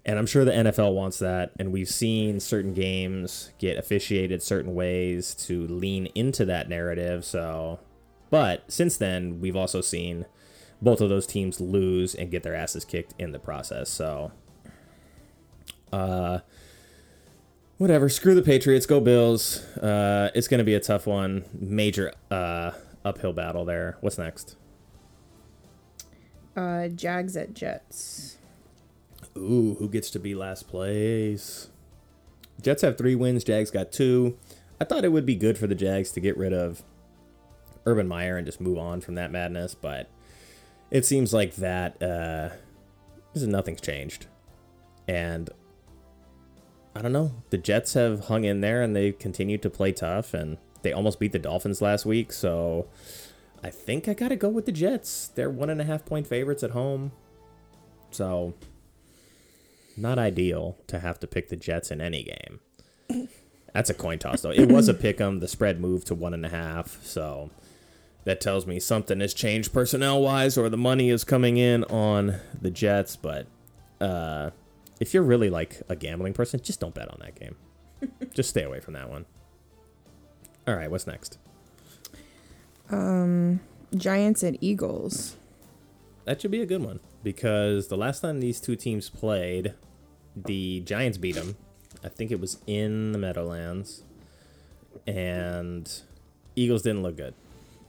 [0.06, 1.52] And I'm sure the NFL wants that.
[1.60, 7.26] And we've seen certain games get officiated certain ways to lean into that narrative.
[7.26, 7.80] So,
[8.30, 10.26] but since then, we've also seen
[10.82, 13.90] both of those teams lose and get their asses kicked in the process.
[13.90, 14.32] So,
[15.92, 16.40] uh,
[17.78, 18.10] whatever.
[18.10, 18.86] Screw the Patriots.
[18.86, 19.64] Go Bills.
[19.78, 21.46] Uh, it's going to be a tough one.
[21.54, 22.72] Major uh,
[23.04, 23.98] uphill battle there.
[24.02, 24.56] What's next?
[26.56, 28.38] Uh, Jags at Jets.
[29.38, 31.70] Ooh, who gets to be last place?
[32.62, 33.44] Jets have three wins.
[33.44, 34.38] Jags got two.
[34.82, 36.84] I thought it would be good for the Jags to get rid of
[37.86, 40.10] Urban Meyer and just move on from that madness, but
[40.92, 42.50] it seems like that uh,
[43.36, 44.28] nothing's changed,
[45.08, 45.50] and
[46.98, 47.32] I don't know.
[47.52, 51.20] The Jets have hung in there and they continue to play tough, and they almost
[51.20, 52.34] beat the Dolphins last week.
[52.34, 52.88] So
[53.64, 55.28] I think I got to go with the Jets.
[55.28, 57.12] They're one and a half point favorites at home,
[58.10, 58.56] so
[59.96, 63.30] not ideal to have to pick the Jets in any game.
[63.74, 64.50] That's a coin toss, though.
[64.50, 65.40] It was a pick 'em.
[65.40, 67.52] The spread moved to one and a half, so
[68.24, 72.38] that tells me something has changed personnel wise, or the money is coming in on
[72.60, 73.16] the Jets.
[73.16, 73.46] But
[74.02, 74.50] uh,
[75.00, 77.56] if you're really like a gambling person, just don't bet on that game.
[78.34, 79.26] just stay away from that one.
[80.68, 81.38] All right, what's next?
[82.90, 83.60] Um,
[83.96, 85.38] Giants and Eagles.
[86.26, 89.74] That should be a good one because the last time these two teams played,
[90.36, 91.56] the Giants beat them.
[92.04, 94.04] I think it was in the Meadowlands,
[95.06, 95.90] and
[96.56, 97.34] Eagles didn't look good.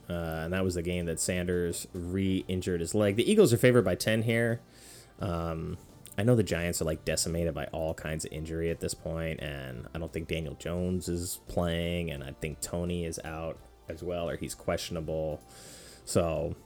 [0.08, 3.16] Uh, and that was the game that Sanders re-injured his leg.
[3.16, 4.60] The Eagles are favored by ten here.
[5.20, 5.76] Um,
[6.18, 9.38] I know the Giants are like decimated by all kinds of injury at this point,
[9.40, 13.56] and I don't think Daniel Jones is playing, and I think Toney is out
[13.88, 15.40] as well, or he's questionable.
[16.04, 16.56] So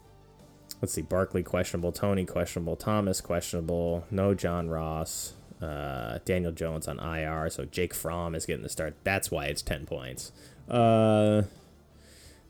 [0.80, 6.98] let's see, Barkley questionable, Toney questionable, Thomas questionable, no John Ross, uh, Daniel Jones on
[6.98, 8.96] IR, so Jake Fromm is getting the start.
[9.04, 10.32] That's why it's ten points.
[10.66, 11.42] Uh,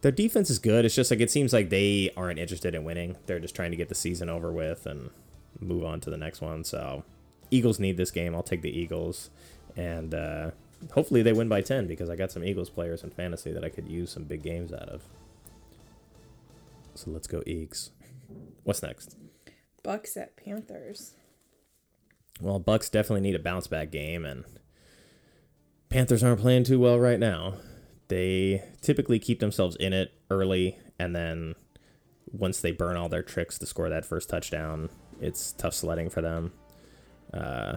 [0.02, 0.84] their defense is good.
[0.84, 3.16] It's just like it seems like they aren't interested in winning.
[3.26, 5.10] They're just trying to get the season over with and
[5.60, 6.64] move on to the next one.
[6.64, 7.04] So
[7.50, 8.34] Eagles need this game.
[8.34, 9.30] I'll take the Eagles,
[9.76, 10.50] and uh,
[10.92, 13.68] hopefully they win by ten because I got some Eagles players in fantasy that I
[13.68, 15.02] could use some big games out of.
[16.94, 17.90] So let's go Eagles.
[18.64, 19.16] What's next?
[19.82, 21.14] Bucks at Panthers.
[22.40, 24.44] Well, Bucks definitely need a bounce back game, and
[25.88, 27.54] Panthers aren't playing too well right now.
[28.08, 31.54] They typically keep themselves in it early, and then
[32.30, 34.88] once they burn all their tricks to score that first touchdown,
[35.22, 36.52] it's tough sledding for them.
[37.32, 37.76] Uh,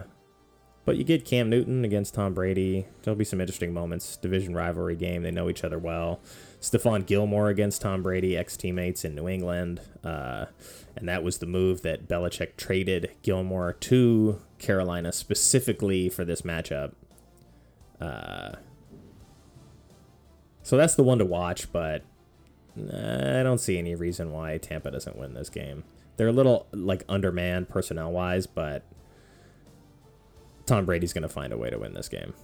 [0.84, 2.86] but you get Cam Newton against Tom Brady.
[3.02, 4.16] There'll be some interesting moments.
[4.16, 5.22] Division rivalry game.
[5.22, 6.20] They know each other well.
[6.60, 9.80] Stephon Gilmore against Tom Brady, ex teammates in New England.
[10.04, 10.46] Uh,
[10.94, 16.92] and that was the move that Belichick traded Gilmore to Carolina specifically for this matchup.
[18.00, 18.52] Uh,
[20.62, 22.04] so that's the one to watch, but
[22.76, 25.82] I don't see any reason why Tampa doesn't win this game.
[26.16, 28.84] They're a little like undermanned personnel wise, but
[30.66, 32.34] Tom Brady's going to find a way to win this game.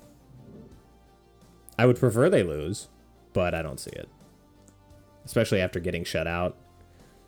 [1.79, 2.89] I would prefer they lose,
[3.33, 4.09] but I don't see it.
[5.25, 6.57] Especially after getting shut out.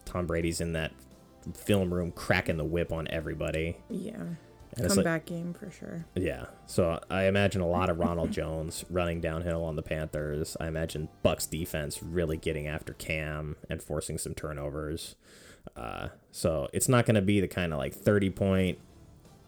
[0.05, 0.93] Tom Brady's in that
[1.55, 3.77] film room cracking the whip on everybody.
[3.89, 4.23] Yeah.
[4.77, 6.05] And Comeback game for sure.
[6.15, 6.47] Yeah.
[6.67, 10.57] So I imagine a lot of Ronald Jones running downhill on the Panthers.
[10.59, 15.15] I imagine Bucks defense really getting after Cam and forcing some turnovers.
[15.77, 18.79] Uh, so it's not going to be the kind of like 30 point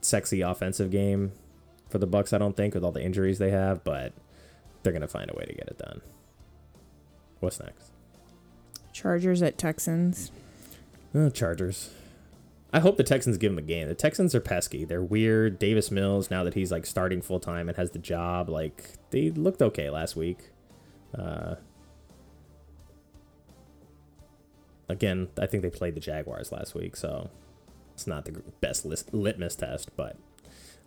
[0.00, 1.32] sexy offensive game
[1.88, 4.12] for the Bucks, I don't think, with all the injuries they have, but
[4.82, 6.00] they're going to find a way to get it done.
[7.40, 7.90] What's next?
[8.92, 10.30] Chargers at Texans.
[11.14, 11.90] Oh, Chargers.
[12.72, 13.88] I hope the Texans give them a game.
[13.88, 14.84] The Texans are pesky.
[14.84, 15.58] They're weird.
[15.58, 19.30] Davis Mills, now that he's like starting full time and has the job, like they
[19.30, 20.50] looked okay last week.
[21.16, 21.56] Uh,
[24.88, 27.30] again, I think they played the Jaguars last week, so
[27.94, 29.90] it's not the best list, litmus test.
[29.96, 30.16] But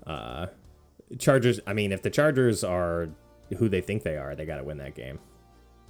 [0.05, 0.47] uh,
[1.17, 1.59] Chargers.
[1.65, 3.09] I mean, if the Chargers are
[3.57, 5.19] who they think they are, they got to win that game.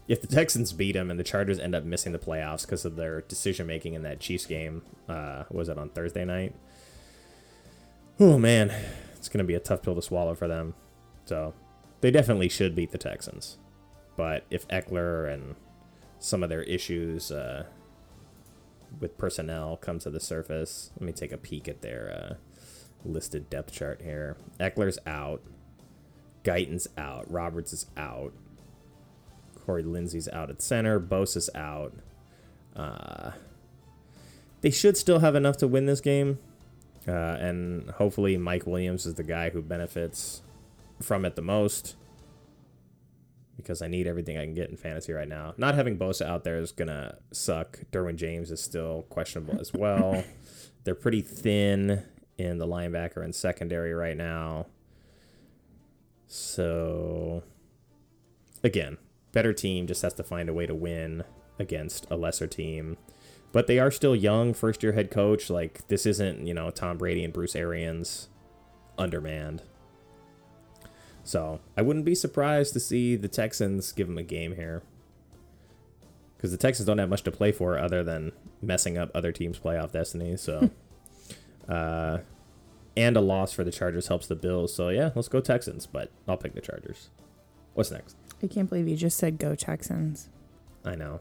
[0.07, 2.95] If the Texans beat them and the Chargers end up missing the playoffs because of
[2.95, 6.55] their decision making in that Chiefs game, uh, was it on Thursday night?
[8.19, 8.73] Oh man,
[9.15, 10.73] it's gonna be a tough pill to swallow for them.
[11.25, 11.53] So
[12.01, 13.57] they definitely should beat the Texans.
[14.15, 15.55] But if Ekeler and
[16.17, 17.65] some of their issues uh,
[18.99, 23.49] with personnel come to the surface, let me take a peek at their uh, listed
[23.49, 24.37] depth chart here.
[24.59, 25.41] Ekeler's out.
[26.43, 27.29] Guyton's out.
[27.31, 28.33] Roberts is out.
[29.65, 30.99] Corey Linsley's out at center.
[30.99, 31.93] Bosa's out.
[32.75, 33.31] Uh,
[34.61, 36.39] they should still have enough to win this game.
[37.07, 40.41] Uh, and hopefully Mike Williams is the guy who benefits
[41.01, 41.95] from it the most.
[43.59, 45.53] Because I need everything I can get in fantasy right now.
[45.57, 47.79] Not having Bosa out there is gonna suck.
[47.91, 50.23] Derwin James is still questionable as well.
[50.83, 52.03] They're pretty thin
[52.37, 54.67] in the linebacker and secondary right now.
[56.27, 57.43] So
[58.63, 58.97] again,
[59.31, 61.23] better team just has to find a way to win
[61.57, 62.97] against a lesser team.
[63.51, 65.49] But they are still young, first year head coach.
[65.49, 68.29] Like this isn't, you know, Tom Brady and Bruce Arians
[68.97, 69.63] undermanned.
[71.29, 74.81] So I wouldn't be surprised to see the Texans give them a game here.
[76.35, 78.31] Because the Texans don't have much to play for other than
[78.63, 80.35] messing up other teams' playoff destiny.
[80.37, 80.71] So,
[81.69, 82.19] uh,
[82.97, 84.73] and a loss for the Chargers helps the Bills.
[84.73, 85.85] So yeah, let's go Texans.
[85.85, 87.11] But I'll pick the Chargers.
[87.75, 88.15] What's next?
[88.41, 90.29] I can't believe you just said go Texans.
[90.83, 91.19] I know.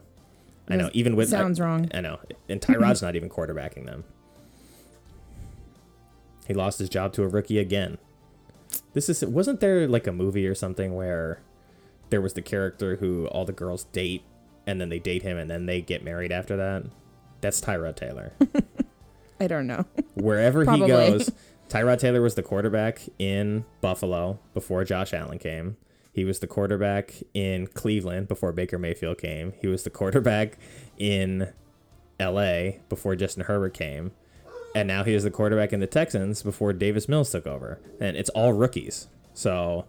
[0.67, 0.89] I know.
[0.91, 1.87] Even with sounds I, wrong.
[1.93, 2.17] I know.
[2.49, 4.05] And Tyrod's not even quarterbacking them.
[6.47, 7.99] He lost his job to a rookie again.
[8.93, 11.41] This is wasn't there like a movie or something where
[12.09, 14.23] there was the character who all the girls date
[14.65, 16.83] and then they date him and then they get married after that?
[17.41, 18.33] That's Tyrod Taylor.
[19.39, 19.85] I don't know.
[20.15, 21.31] Wherever he goes,
[21.69, 25.77] Tyrod Taylor was the quarterback in Buffalo before Josh Allen came.
[26.11, 29.53] He was the quarterback in Cleveland before Baker Mayfield came.
[29.61, 30.57] He was the quarterback
[30.97, 31.53] in
[32.19, 34.11] LA before Justin Herbert came.
[34.75, 37.79] And now he is the quarterback in the Texans before Davis Mills took over.
[37.99, 39.07] And it's all rookies.
[39.33, 39.85] So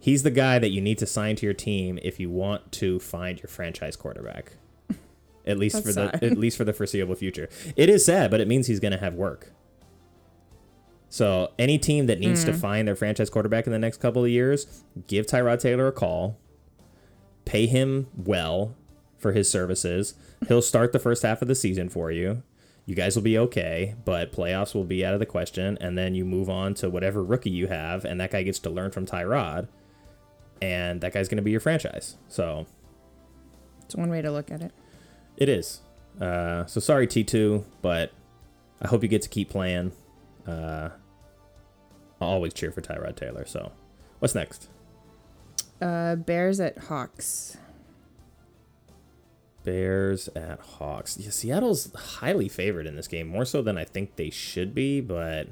[0.00, 2.98] he's the guy that you need to sign to your team if you want to
[2.98, 4.54] find your franchise quarterback.
[5.46, 6.24] At least That's for the sad.
[6.24, 7.48] at least for the foreseeable future.
[7.76, 9.52] It is sad, but it means he's going to have work.
[11.08, 12.58] So any team that needs to hmm.
[12.58, 16.38] find their franchise quarterback in the next couple of years, give Tyrod Taylor a call,
[17.44, 18.76] pay him well
[19.18, 20.14] for his services.
[20.46, 22.42] He'll start the first half of the season for you.
[22.86, 26.14] You guys will be okay, but playoffs will be out of the question, and then
[26.14, 29.06] you move on to whatever rookie you have, and that guy gets to learn from
[29.06, 29.68] Tyrod,
[30.60, 32.16] and that guy's going to be your franchise.
[32.28, 32.66] So
[33.84, 34.72] It's one way to look at it.
[35.36, 35.80] it is.
[36.20, 38.12] Uh, so sorry, T2, but
[38.82, 39.92] I hope you get to keep playing.
[40.46, 40.88] Uh,
[42.20, 43.44] I'll always cheer for Tyrod Taylor.
[43.46, 43.70] So
[44.18, 44.68] what's next?
[45.80, 47.56] Uh, Bears at Hawks.
[49.64, 51.16] Bears at Hawks.
[51.18, 55.00] Yeah, Seattle's highly favored in this game, more so than I think they should be,
[55.00, 55.48] but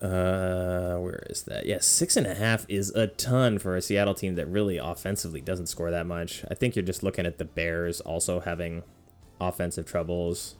[0.00, 1.66] Uh, where is that?
[1.66, 5.42] Yeah, six and a half is a ton for a Seattle team that really offensively
[5.42, 6.42] doesn't score that much.
[6.50, 8.82] I think you're just looking at the Bears also having
[9.40, 10.54] offensive troubles,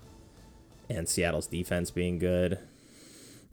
[0.90, 2.58] and Seattle's defense being good.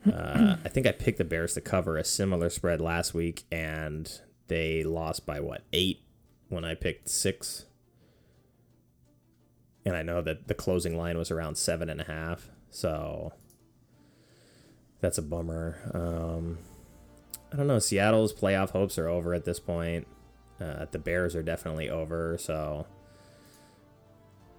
[0.05, 4.11] Uh, I think I picked the Bears to cover a similar spread last week, and
[4.49, 6.01] they lost by what eight
[6.49, 7.63] when I picked six.
[9.88, 13.31] And I know that the closing line was around seven and a half, so
[14.99, 15.77] that's a bummer.
[15.93, 16.57] Um,
[17.53, 17.79] I don't know.
[17.79, 20.05] Seattle's playoff hopes are over at this point.
[20.59, 22.85] Uh, the Bears are definitely over, so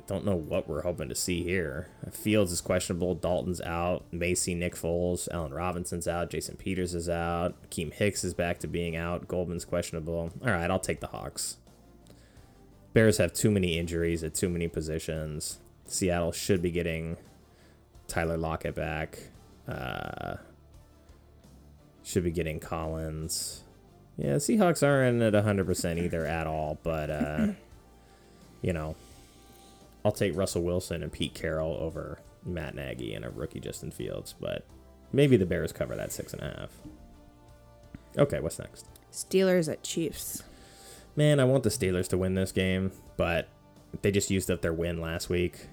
[0.01, 1.91] I don't know what we're hoping to see here.
[2.11, 3.14] Fields is questionable.
[3.14, 4.07] Dalton's out.
[4.11, 6.31] Macy, Nick Foles, Allen Robinson's out.
[6.31, 7.68] Jason Peters is out.
[7.68, 9.29] Keem Hicks is back to being out.
[9.29, 10.33] Goldman's questionable.
[10.43, 11.59] All right, I'll take the Hawks.
[12.93, 15.59] Bears have too many injuries at too many positions.
[15.86, 17.16] Seattle should be getting
[18.07, 19.18] Tyler Lockett back.
[19.66, 20.36] Uh,
[22.03, 23.62] should be getting Collins.
[24.16, 27.47] Yeah, Seahawks aren't at 100% either at all, but, uh,
[28.62, 28.97] you know,
[30.05, 34.34] I'll take Russell Wilson and Pete Carroll over Matt Nagy and a rookie Justin Fields,
[34.41, 34.64] but
[35.12, 36.70] maybe the Bears cover that six and a half.
[38.16, 38.86] Okay, what's next?
[39.12, 40.43] Steelers at Chiefs.
[41.19, 43.49] Man, I want the Steelers to win this game, but
[44.03, 45.66] they just used up their win last week,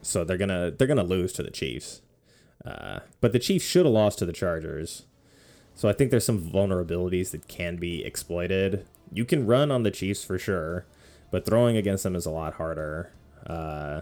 [0.00, 2.00] so they're gonna they're gonna lose to the Chiefs.
[2.64, 5.02] Uh, but the Chiefs should have lost to the Chargers,
[5.74, 8.86] so I think there's some vulnerabilities that can be exploited.
[9.12, 10.86] You can run on the Chiefs for sure,
[11.30, 13.12] but throwing against them is a lot harder.
[13.46, 14.00] Uh,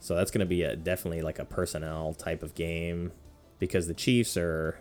[0.00, 3.12] so that's to be a, definitely like a personnel type of game
[3.58, 4.78] because the Chiefs are,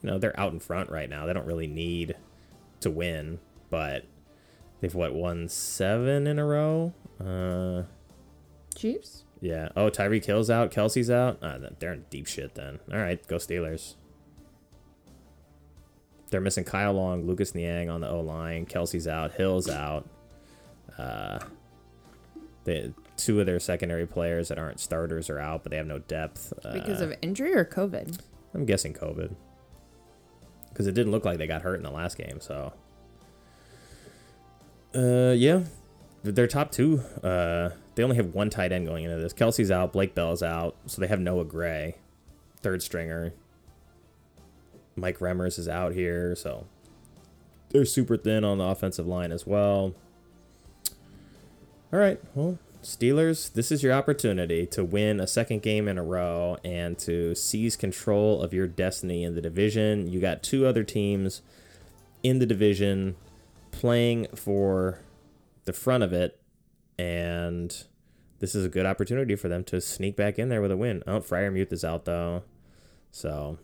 [0.00, 1.26] you know, they're out in front right now.
[1.26, 2.14] They don't really need
[2.82, 3.38] to win,
[3.70, 4.04] but
[4.80, 6.92] they've what won seven in a row.
[7.20, 7.84] Uh,
[8.74, 9.24] Chiefs?
[9.40, 9.68] yeah.
[9.76, 10.70] Oh, Tyreek Hill's out.
[10.70, 11.38] Kelce's out.
[11.42, 12.78] Ah, they're in deep shit then.
[12.92, 13.94] All right, go Steelers.
[16.30, 18.64] They're missing Kyle Long, Lucas Niang on the O line.
[18.66, 19.32] Kelce's out.
[19.32, 20.08] Hill's out.
[20.98, 21.38] Uh,
[22.64, 25.98] the two of their secondary players that aren't starters are out, but they have no
[25.98, 26.52] depth.
[26.64, 28.18] Uh, Because of injury or COVID?
[28.54, 29.34] I'm guessing COVID.
[30.72, 32.72] Because it didn't look like they got hurt in the last game, so.
[34.94, 35.62] Uh, yeah.
[36.22, 39.32] Their top two, uh, they only have one tight end going into this.
[39.32, 41.96] Kelce's out, Blake Bell's out, so they have Noah Gray,
[42.60, 43.32] third stringer.
[44.94, 46.66] Mike Remmers is out here, so
[47.70, 49.94] they're super thin on the offensive line as well.
[51.92, 56.02] All right, well, Steelers, this is your opportunity to win a second game in a
[56.02, 60.08] row and to seize control of your destiny in the division.
[60.08, 61.42] You got two other teams
[62.24, 63.14] in the division
[63.70, 64.98] playing for
[65.64, 66.40] the front of it,
[66.98, 67.84] and
[68.40, 71.04] this is a good opportunity for them to sneak back in there with a win.
[71.06, 72.42] Oh, Freiermuth is out though,
[73.12, 73.58] so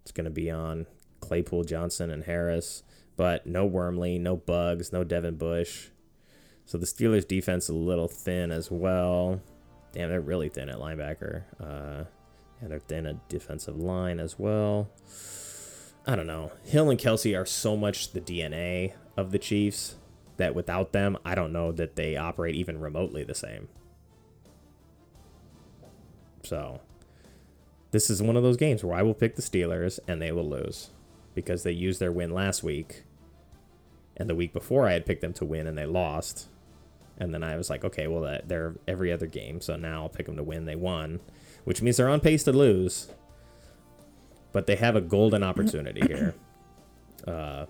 [0.00, 0.86] it's going to be on
[1.20, 2.82] Claypool, Johnson, and Harris,
[3.14, 5.88] but no Wormley, no Buggs, no Devin Bush.
[6.68, 9.40] So the Steelers' defense a little thin as well.
[9.92, 11.44] Damn, they're really thin at linebacker.
[11.58, 12.04] Uh,
[12.60, 14.90] and they're thin at defensive line as well.
[16.06, 16.52] I don't know.
[16.64, 19.96] Hill and Kelce are so much the DNA of the Chiefs
[20.36, 23.68] that without them, I don't know that they operate even remotely the same.
[26.42, 26.82] So,
[27.92, 30.46] this is one of those games where I will pick the Steelers and they will
[30.46, 30.90] lose
[31.34, 33.04] because they used their win last week.
[34.18, 36.48] And the week before, I had picked them to win and they lost.
[37.18, 40.08] And then I was like, okay, well, that they're every other game, so now I'll
[40.08, 40.64] pick them to win.
[40.64, 41.20] They won,
[41.64, 43.08] which means they're on pace to lose.
[44.52, 46.34] But they have a golden opportunity here.
[47.26, 47.66] Uh,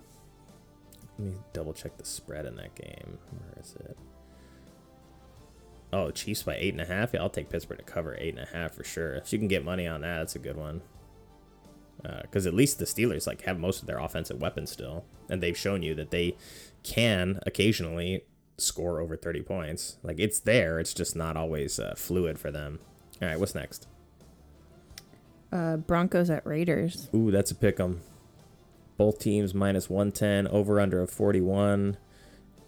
[1.17, 3.17] let me double check the spread in that game.
[3.31, 3.97] Where is it?
[5.91, 7.13] Oh, Chiefs by eight and a half.
[7.13, 9.15] Yeah, I'll take Pittsburgh to cover eight and a half for sure.
[9.15, 10.81] If you can get money on that, that's a good one.
[12.21, 15.57] Because at least the Steelers like have most of their offensive weapons still, and they've
[15.57, 16.37] shown you that they
[16.83, 18.23] can occasionally
[18.59, 19.97] score over 30 points.
[20.03, 22.79] Like it's there, it's just not always uh, fluid for them.
[23.21, 23.87] All right, what's next?
[25.51, 27.09] Uh, Broncos at Raiders.
[27.13, 28.01] Ooh, that's a pick 'em.
[28.97, 31.97] Both teams minus 110, over under of 41.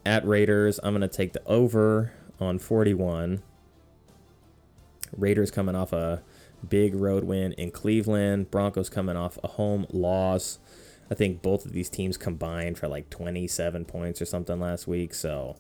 [0.06, 3.44] At Raiders, I'm going to take the over on 41.
[5.16, 6.24] Raiders coming off a
[6.68, 8.50] big road win in Cleveland.
[8.50, 10.60] Broncos coming off a home loss.
[11.10, 15.14] I think both of these teams combined for like 27 points or something last week.
[15.14, 15.58] So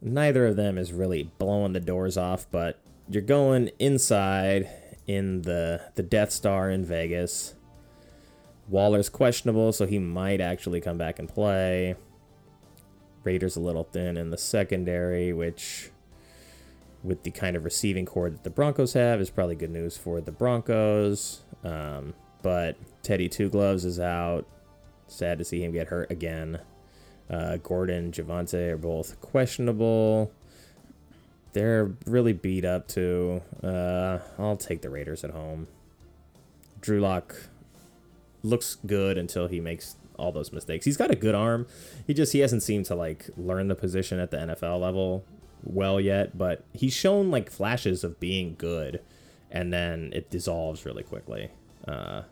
[0.00, 2.78] neither of them is really blowing the doors off, but
[3.08, 4.68] you're going inside
[5.06, 7.54] in the the Death Star in Vegas.
[8.68, 11.96] Waller's questionable, so he might actually come back and play.
[13.22, 15.90] Raiders a little thin in the secondary, which
[17.02, 20.22] with the kind of receiving corps that the Broncos have is probably good news for
[20.22, 21.42] the Broncos.
[21.62, 24.46] Um, but Teddy Two Gloves is out.
[25.06, 26.60] Sad to see him get hurt again.
[27.28, 30.30] Uh, Gordon, Javonte are both questionable.
[31.52, 33.42] They're really beat up too.
[33.62, 35.68] Uh, I'll take the Raiders at home.
[36.80, 37.34] Drew Lock
[38.42, 40.84] looks good until he makes all those mistakes.
[40.84, 41.66] He's got a good arm.
[42.06, 45.24] He just he hasn't seemed to like learn the position at the NFL level
[45.62, 49.00] well yet, but he's shown like flashes of being good
[49.50, 51.48] and then it dissolves really quickly.
[51.86, 52.22] Uh,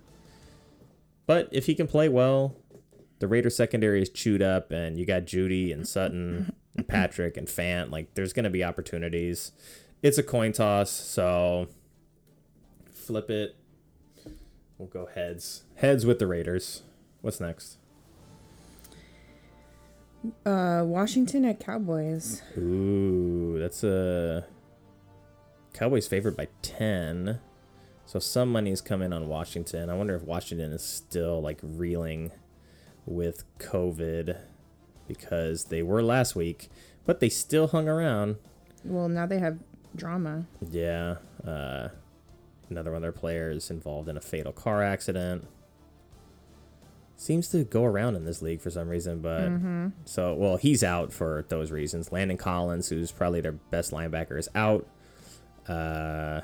[1.27, 2.55] but if he can play well,
[3.23, 7.47] the Raiders secondary is chewed up and you got Jeudy and Sutton and Patrick and
[7.47, 7.93] Fant.
[7.93, 9.53] Like there's going to be opportunities.
[10.03, 11.69] It's a coin toss, so
[12.93, 13.55] flip it.
[14.77, 15.63] We'll go heads.
[15.77, 16.83] Heads with the Raiders.
[17.21, 17.79] What's next?
[20.45, 22.43] Uh, Washington at Cowboys.
[22.59, 24.47] Ooh, that's a
[25.73, 27.39] Cowboys favored by 10.
[28.05, 29.91] So some money's coming on Washington.
[29.91, 32.33] I wonder if Washington is still like reeling
[33.07, 34.37] with COVID
[35.09, 36.69] because they were last week,
[37.05, 38.37] but they still hung around.
[38.85, 39.59] Well, now they have
[39.95, 40.47] drama.
[40.71, 41.17] Yeah.
[41.47, 41.89] Uh,
[42.71, 45.47] another one of their players involved in a fatal car accident.
[47.17, 49.49] Seems to go around in this league for some reason, but
[50.05, 52.11] so well he's out for those reasons.
[52.11, 54.89] Landon Collins, who's probably their best linebacker, is out.
[55.69, 56.41] Uh,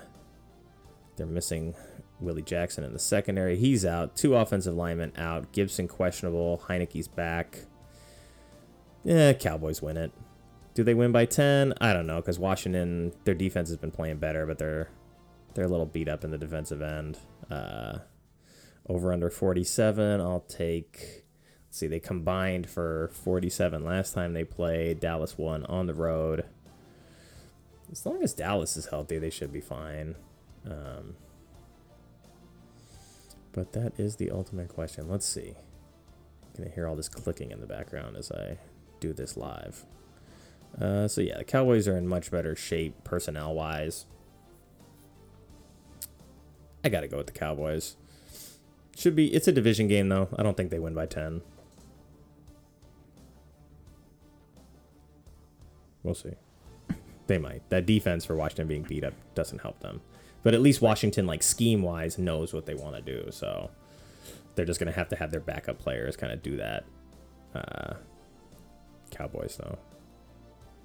[1.17, 1.75] they're missing
[2.21, 3.57] Willie Jackson in the secondary.
[3.57, 4.17] He's out.
[4.17, 5.53] Two offensive linemen out.
[5.53, 6.63] Gibson questionable.
[6.69, 7.61] Heineke's back.
[9.05, 10.13] Yeah, Cowboys win it.
[10.75, 11.75] Do they win by ten?
[11.81, 14.89] I don't know because Washington, their defense has been playing better, but they're
[15.55, 17.19] they're a little beat up in the defensive end.
[17.51, 17.99] Uh,
[18.89, 20.21] over under forty seven.
[20.21, 21.25] I'll take.
[21.67, 25.01] Let's see, they combined for forty seven last time they played.
[25.01, 26.45] Dallas won on the road.
[27.91, 30.15] As long as Dallas is healthy, they should be fine.
[30.67, 31.17] Um,
[33.59, 35.09] but that is the ultimate question.
[35.09, 35.57] Let's see.
[36.45, 38.57] I'm gonna hear all this clicking in the background as I
[39.01, 39.85] do this live.
[40.81, 44.07] Uh, so yeah, the Cowboys are in much better shape personnel wise.
[46.85, 47.97] I gotta go with the Cowboys.
[48.97, 49.35] Should be.
[49.35, 50.29] It's a division game though.
[50.37, 51.41] I don't think they win by ten.
[56.05, 56.35] We'll see.
[57.29, 57.63] They might.
[57.71, 60.01] That defense for Washington being beat up doesn't help them.
[60.43, 63.31] But at least Washington, like scheme wise, knows what they want to do.
[63.31, 63.71] So
[64.57, 66.85] they're just gonna have to have their backup players kind of do that.
[67.55, 67.95] Uh,
[69.11, 69.79] Cowboys though.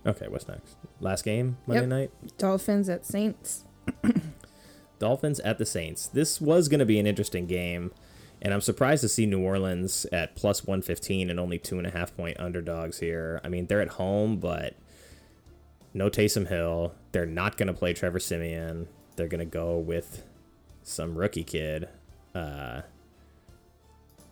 [0.06, 0.76] Okay, what's next?
[1.00, 1.90] Last game Monday Yep.
[1.90, 2.38] night.
[2.38, 3.64] Dolphins at Saints.
[5.00, 6.08] Dolphins at the Saints.
[6.08, 7.92] This was going to be an interesting game,
[8.42, 11.90] and I'm surprised to see New Orleans at plus 115 and only two and a
[11.92, 13.42] half point underdogs here.
[13.44, 14.76] I mean, they're at home, but
[15.94, 16.94] no Taysom Hill.
[17.12, 18.88] They're not going to play Trevor Siemian.
[19.16, 20.26] They're going to go with
[20.82, 21.88] some rookie kid
[22.34, 22.82] uh,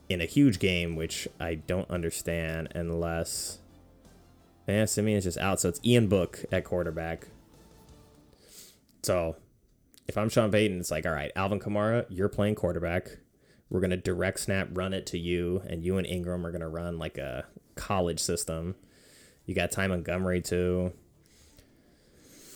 [0.10, 3.60] in a huge game, which I don't understand unless.
[4.68, 7.28] Yeah, Siemian's just out, so it's Ian Book at quarterback.
[9.04, 9.36] So
[10.08, 13.18] if I'm Sean Payton, it's like, all right, Alvin Kamara, you're playing quarterback.
[13.70, 17.00] We're gonna direct snap, run it to you, and you and Ingram are gonna run
[17.00, 17.46] like a
[17.76, 18.76] college system.
[19.46, 20.94] You got Ty Montgomery too.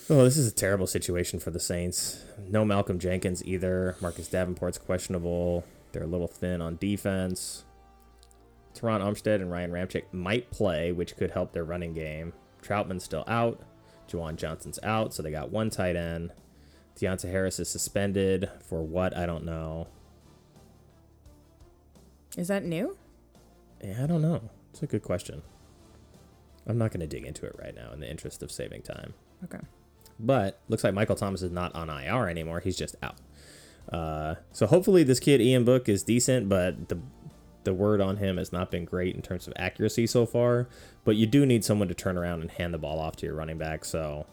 [0.08, 2.24] Oh, this is a terrible situation for the Saints.
[2.48, 3.96] No Malcolm Jenkins either.
[4.02, 5.64] Marcus Davenport's questionable.
[5.92, 7.64] They're a little thin on defense.
[8.76, 12.34] Terron Armstead and Ryan Ramczyk might play, which could help their running game.
[12.62, 13.62] Trautman's still out.
[14.08, 16.32] Juwan Johnson's out, so they got one tight end.
[16.96, 19.18] Deonte Harris is suspended for what?
[19.18, 19.88] I don't know.
[22.38, 22.96] Is that new?
[23.84, 24.50] Yeah, I don't know.
[24.72, 25.42] It's a good question.
[26.68, 29.16] I'm not going to dig into it right now in the interest of saving time.
[29.44, 29.60] Okay.
[30.20, 32.60] But looks like Michael Thomas is not on IR anymore.
[32.60, 33.18] He's just out.
[33.92, 37.00] Uh, so hopefully this kid Ian Book is decent, but the
[37.66, 40.68] the word on him has not been great in terms of accuracy so far.
[41.04, 43.36] But you do need someone to turn around and hand the ball off to your
[43.36, 43.84] running back.
[43.84, 44.26] So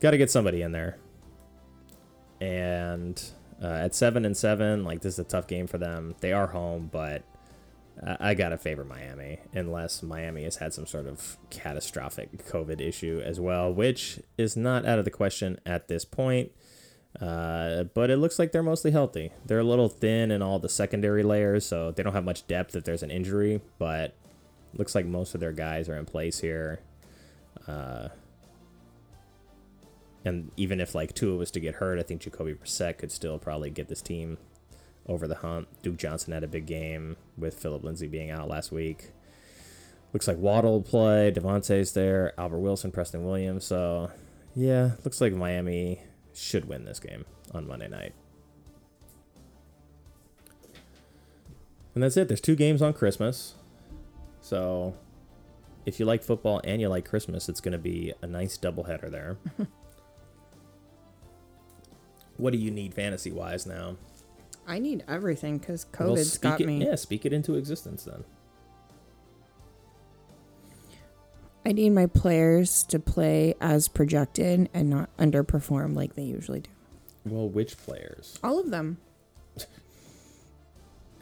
[0.00, 0.98] got to get somebody in there.
[2.40, 3.22] And
[3.62, 6.14] uh, at seven and seven, like this is a tough game for them.
[6.20, 7.22] They are home, but
[8.02, 13.38] I, gotta favor Miami unless Miami has had some sort of catastrophic COVID issue as
[13.38, 16.52] well, which is not out of the question at this point.
[17.20, 19.32] Uh, but it looks like they're mostly healthy.
[19.44, 22.76] They're a little thin in all the secondary layers, so they don't have much depth
[22.76, 23.60] if there's an injury.
[23.78, 24.14] But
[24.74, 26.80] looks like most of their guys are in place here.
[27.66, 28.08] Uh,
[30.24, 33.38] and even if like Tua was to get hurt, I think Jacoby Brissett could still
[33.38, 34.38] probably get this team
[35.06, 35.68] over the hump.
[35.82, 39.10] Duke Johnson had a big game with Phillip Lindsay being out last week.
[40.12, 41.30] Looks like Waddle play.
[41.30, 42.32] DeVante's there.
[42.38, 43.64] Albert Wilson, Preston Williams.
[43.64, 44.10] So
[44.54, 48.14] Yeah, looks like Miami should win this game on Monday night.
[51.94, 52.28] And that's it.
[52.28, 53.54] There's two games on Christmas.
[54.40, 54.94] So
[55.86, 59.10] if you like football and you like Christmas, it's going to be a nice doubleheader
[59.10, 59.38] there.
[62.36, 63.96] what do you need fantasy wise now?
[64.70, 66.84] I need everything because Well, COVID's speak got it, me.
[66.86, 68.22] Yeah, speak it into existence then.
[71.66, 76.70] I need my players to play as projected and not underperform like they usually do.
[77.26, 78.38] Well, which players?
[78.44, 78.98] All of them.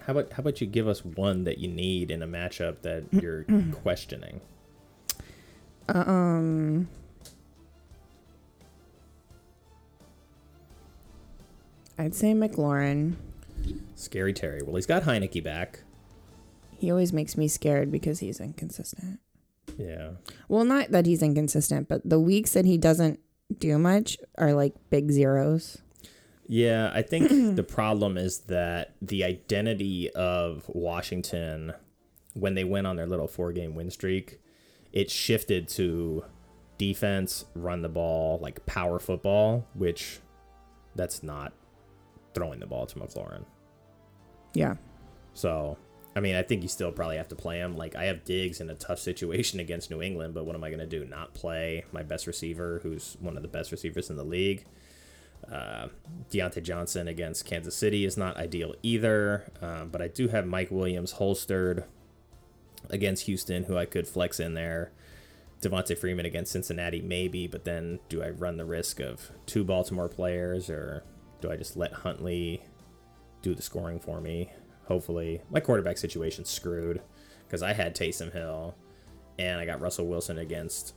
[0.03, 3.05] How about how about you give us one that you need in a matchup that
[3.13, 3.45] you're
[3.83, 4.41] questioning?
[5.89, 6.89] Um.
[11.99, 13.17] I'd say McLaurin.
[13.95, 14.61] Scary Terry.
[14.63, 15.81] Well, he's got Heineke back.
[16.79, 19.21] He always makes me scared because he's inconsistent.
[19.77, 20.13] Yeah.
[20.49, 23.21] Well, not that he's inconsistent, but the weeks that he doesn't
[23.59, 25.79] do much are like big zeros.
[26.47, 31.75] Yeah, I think the problem is that the identity of Washington
[32.35, 34.41] when they went on their little four game win streak,
[34.93, 36.25] it shifted to
[36.77, 40.21] defense, run the ball, like power football, which
[40.95, 41.53] that's not
[42.35, 43.45] throwing the ball to McLaurin.
[44.55, 44.77] Yeah.
[45.35, 45.77] So,
[46.17, 47.77] I mean, I think you still probably have to play him.
[47.77, 50.69] Like, I have Diggs in a tough situation against New England, but what am I
[50.69, 51.05] going to do?
[51.05, 54.65] Not play my best receiver, who's one of the best receivers in the league?
[55.51, 55.89] Uh,
[56.31, 60.71] Diontae Johnson against Kansas City is not ideal either, um, but I do have Mike
[60.71, 61.85] Williams holstered
[62.91, 64.91] against Houston, who I could flex in there.
[65.61, 70.09] Devonta Freeman against Cincinnati, maybe, but then do I run the risk of two Baltimore
[70.09, 71.03] players, or
[71.41, 72.63] do I just let Huntley
[73.43, 74.51] do the scoring for me?
[74.87, 77.01] Hopefully, my quarterback situation's screwed
[77.47, 78.75] because I had Taysom Hill
[79.39, 80.95] and I got Russell Wilson against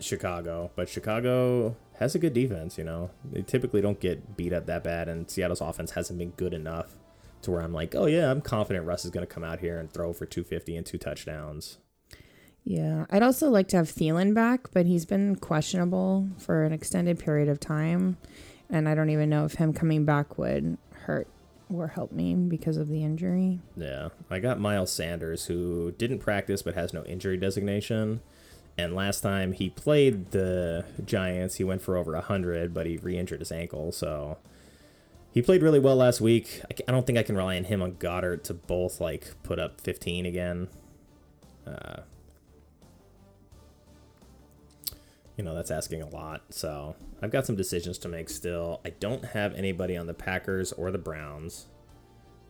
[0.00, 2.78] Chicago, but Chicago has a good defense.
[2.78, 6.30] You know, they typically don't get beat up that bad, and Seattle's offense hasn't been
[6.30, 6.98] good enough
[7.42, 9.78] to where I'm like, oh yeah, I'm confident Russ is going to come out here
[9.78, 11.78] and throw for 250 and two touchdowns.
[12.64, 13.06] Yeah.
[13.10, 17.48] I'd also like to have Thielen back, but he's been questionable for an extended period
[17.48, 18.18] of time.
[18.70, 21.28] And I don't even know if him coming back would hurt
[21.72, 23.60] or help me because of the injury.
[23.76, 28.20] Yeah, I got Miles Sanders, who didn't practice but has no injury designation.
[28.76, 33.18] And last time he played the Giants, he went for over 100, but he re
[33.18, 33.90] injured his ankle.
[33.90, 34.38] So
[35.32, 36.62] he played really well last week.
[36.86, 39.80] I, don't think I can rely on him on Goedert to both like put up
[39.80, 40.68] 15 again.
[41.66, 42.02] Uh,
[45.38, 46.42] you know, that's asking a lot.
[46.50, 48.80] So I've got some decisions to make still.
[48.84, 51.68] I don't have anybody on the Packers or the Browns.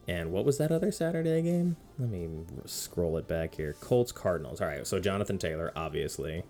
[0.09, 1.77] And what was that other Saturday game?
[1.99, 2.29] Let me
[2.65, 3.75] scroll it back here.
[3.83, 4.63] Colts Cardinals.
[4.63, 6.43] All right, so Jonathan Taylor, obviously,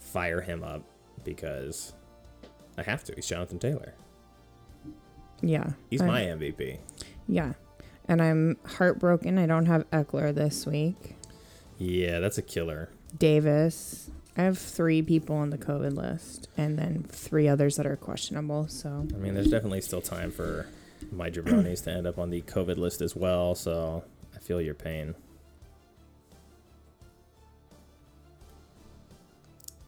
[0.00, 0.82] fire him up
[1.22, 1.92] because
[2.76, 3.14] I have to.
[3.14, 3.94] He's Jonathan Taylor.
[5.40, 5.70] Yeah.
[5.90, 6.78] He's I- my MVP.
[7.28, 7.52] Yeah.
[8.08, 9.38] And I'm heartbroken.
[9.38, 11.14] I don't have Ekeler this week.
[11.78, 12.90] Yeah, that's a killer.
[13.16, 14.10] Davis.
[14.36, 18.66] I have three people on the COVID list and then three others that are questionable.
[18.68, 20.66] So I mean, there's definitely still time for
[21.10, 23.54] my jabronis to end up on the COVID list as well.
[23.54, 24.04] So
[24.34, 25.14] I feel your pain.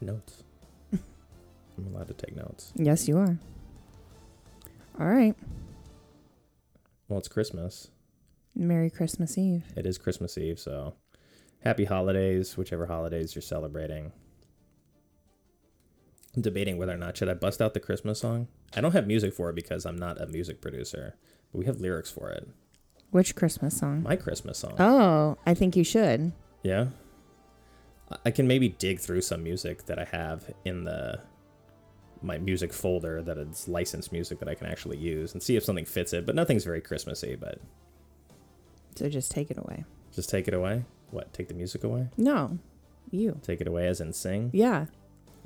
[0.00, 0.42] Notes.
[0.92, 2.72] I'm allowed to take notes.
[2.76, 3.38] yes, you are.
[5.00, 5.34] All right.
[7.08, 7.88] Well, it's Christmas.
[8.54, 9.64] Merry Christmas Eve.
[9.76, 10.94] It is Christmas Eve, so
[11.64, 14.12] happy holidays, whichever holidays you're celebrating.
[16.36, 18.48] I'm debating whether or not should I bust out the Christmas song.
[18.76, 21.14] I don't have music for it because I'm not a music producer,
[21.52, 22.48] but we have lyrics for it.
[23.10, 24.02] Which Christmas song?
[24.02, 24.74] My Christmas song.
[24.78, 26.32] Oh, I think you should.
[26.62, 26.86] Yeah.
[28.10, 31.20] I- I can maybe dig through some music that I have in the
[32.22, 35.64] my music folder that is licensed music that I can actually use and see if
[35.64, 37.60] something fits it, but nothing's very Christmassy, but
[38.96, 39.84] So just take it away.
[40.12, 40.84] just take it away.
[41.10, 41.32] What?
[41.34, 42.08] Take the music away?
[42.16, 42.58] No,
[43.10, 43.38] you.
[43.42, 44.50] Take it away as in sing?
[44.54, 44.86] Yeah.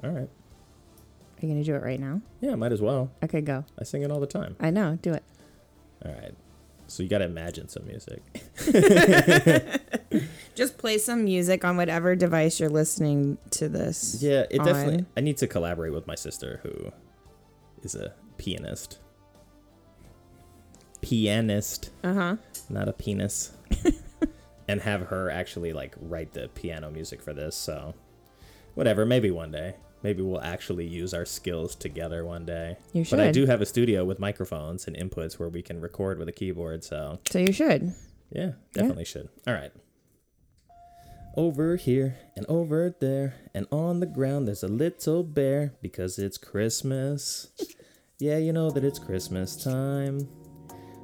[0.05, 0.29] All right.
[1.41, 2.21] Are you going to do it right now?
[2.41, 3.13] Yeah, might as well.
[3.23, 3.65] Okay, go.
[3.79, 4.57] I sing it all the time.
[4.59, 4.99] I know.
[5.01, 5.23] Do it.
[6.05, 6.35] All right.
[6.89, 8.23] So you got to imagine some music.
[10.57, 14.21] Just play some music on whatever device you're listening to this.
[14.23, 15.05] Yeah, it definitely.
[15.17, 16.91] I need to collaborate with my sister, who
[17.83, 18.99] is a pianist.
[21.01, 22.37] Pianist, Uh huh.
[22.69, 23.53] not a penis.
[24.69, 27.55] and have her actually like write the piano music for this.
[27.55, 27.95] So,
[28.75, 29.07] whatever.
[29.07, 29.77] Maybe one day.
[30.03, 32.77] Maybe we'll actually use our skills together one day.
[32.93, 33.17] You should.
[33.17, 36.29] But I do have a studio with microphones and inputs where we can record with
[36.29, 36.85] a keyboard.
[36.85, 37.95] So So you should.
[38.31, 39.29] Yeah, definitely should.
[39.47, 39.73] All right.
[41.37, 46.39] over here and over there and on the ground there's a little bear because it's
[46.39, 47.49] Christmas.
[48.19, 50.29] yeah, you know that it's Christmas time.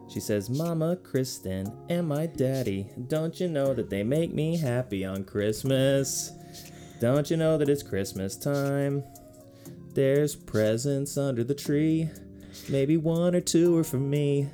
[0.09, 5.05] She says, Mama, Kristen, and my daddy, don't you know that they make me happy
[5.05, 6.31] on Christmas?
[7.01, 9.03] Don't you know that it's Christmas time?
[9.95, 12.09] There's presents under the tree.
[12.69, 14.49] Maybe one or two are for me.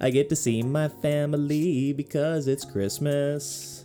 [0.00, 3.84] I get to see my family because it's Christmas.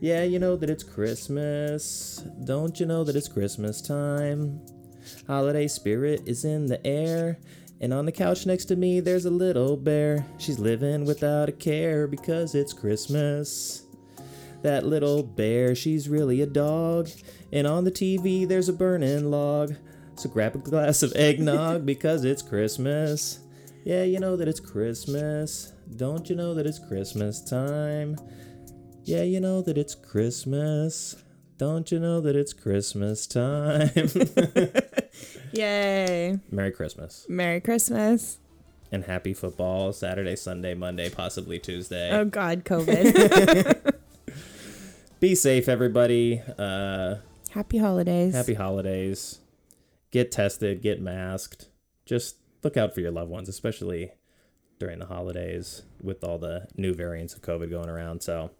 [0.00, 2.22] Yeah, you know that it's Christmas.
[2.44, 4.60] Don't you know that it's Christmas time?
[5.26, 7.38] Holiday spirit is in the air.
[7.80, 10.26] And on the couch next to me, there's a little bear.
[10.38, 13.84] She's living without a care because it's Christmas.
[14.62, 17.08] That little bear, she's really a dog.
[17.52, 19.74] And on the TV, there's a burning log.
[20.16, 23.40] So grab a glass of eggnog because it's Christmas.
[23.84, 25.72] Yeah, you know that it's Christmas.
[25.94, 28.16] Don't you know that it's Christmas time?
[29.04, 31.16] Yeah, you know that it's Christmas.
[31.58, 33.90] Don't you know that it's Christmas time?
[35.52, 36.38] Yay.
[36.50, 37.24] Merry Christmas.
[37.28, 38.38] Merry Christmas.
[38.92, 42.10] And happy football Saturday, Sunday, Monday, possibly Tuesday.
[42.10, 43.94] Oh, God, COVID.
[45.20, 46.42] Be safe, everybody.
[46.58, 47.16] Uh,
[47.56, 48.34] happy holidays.
[48.34, 49.40] happy holidays.
[50.10, 51.68] Get tested, get masked.
[52.04, 54.12] Just look out for your loved ones, especially
[54.78, 58.22] during the holidays with all the new variants of COVID going around.
[58.22, 58.50] So,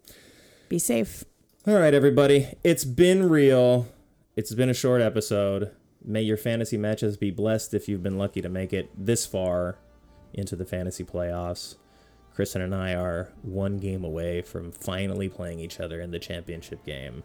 [0.67, 1.23] Be safe.
[1.65, 2.47] all right, everybody.
[2.63, 3.87] It's been real.
[4.35, 5.71] It's been a short episode.
[6.03, 9.77] May your fantasy matches be blessed if you've been lucky to make it this far
[10.33, 11.75] into the fantasy playoffs.
[12.33, 16.83] Kristen and I are one game away from finally playing each other in the championship
[16.85, 17.23] game.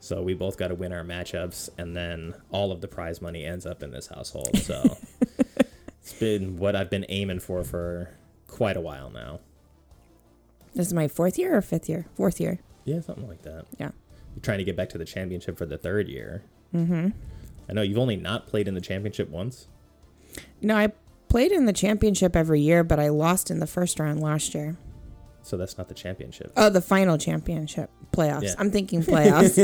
[0.00, 3.44] So we both got to win our matchups, and then all of the prize money
[3.44, 4.56] ends up in this household.
[4.56, 4.96] So
[6.00, 8.10] it's been what I've been aiming for for
[8.46, 9.40] quite a while now.
[10.74, 12.06] This is my fourth year or fifth year?
[12.14, 12.60] Fourth year.
[12.84, 13.66] Yeah, something like that.
[13.78, 13.90] Yeah.
[14.34, 16.44] You're trying to get back to the championship for the third year.
[16.74, 17.08] Mm-hmm.
[17.68, 19.66] I know you've only not played in the championship once.
[20.62, 20.92] No, I
[21.28, 24.76] played in the championship every year, but I lost in the first round last year.
[25.42, 26.52] So that's not the championship.
[26.56, 28.42] Oh, the final championship playoffs.
[28.42, 28.54] Yeah.
[28.58, 29.56] I'm thinking playoffs.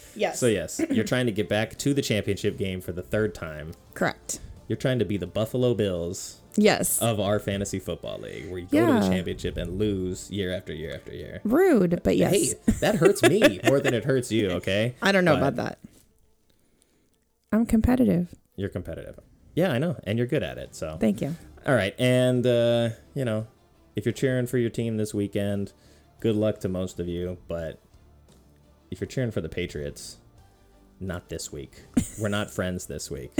[0.14, 0.38] yes.
[0.40, 3.72] So yes, you're trying to get back to the championship game for the third time.
[3.94, 4.40] Correct.
[4.68, 7.02] You're trying to be the Buffalo Bills Yes.
[7.02, 10.72] of our fantasy football league, where you go to the championship and lose year after
[10.72, 11.40] year after year.
[11.44, 12.32] Rude, but yes.
[12.32, 14.50] Hey, that hurts me more than it hurts you.
[14.52, 14.94] Okay.
[15.02, 15.78] I don't know But about that.
[17.52, 18.34] I'm competitive.
[18.56, 19.18] You're competitive.
[19.54, 20.74] Yeah, I know, and you're good at it.
[20.74, 21.34] So Thank you.
[21.66, 23.46] All right, and uh, you know,
[23.96, 25.72] if you're cheering for your team this weekend,
[26.20, 27.38] good luck to most of you.
[27.48, 27.80] But
[28.90, 30.18] if you're cheering for the Patriots,
[31.00, 31.82] not this week.
[32.18, 33.32] We're not friends this week.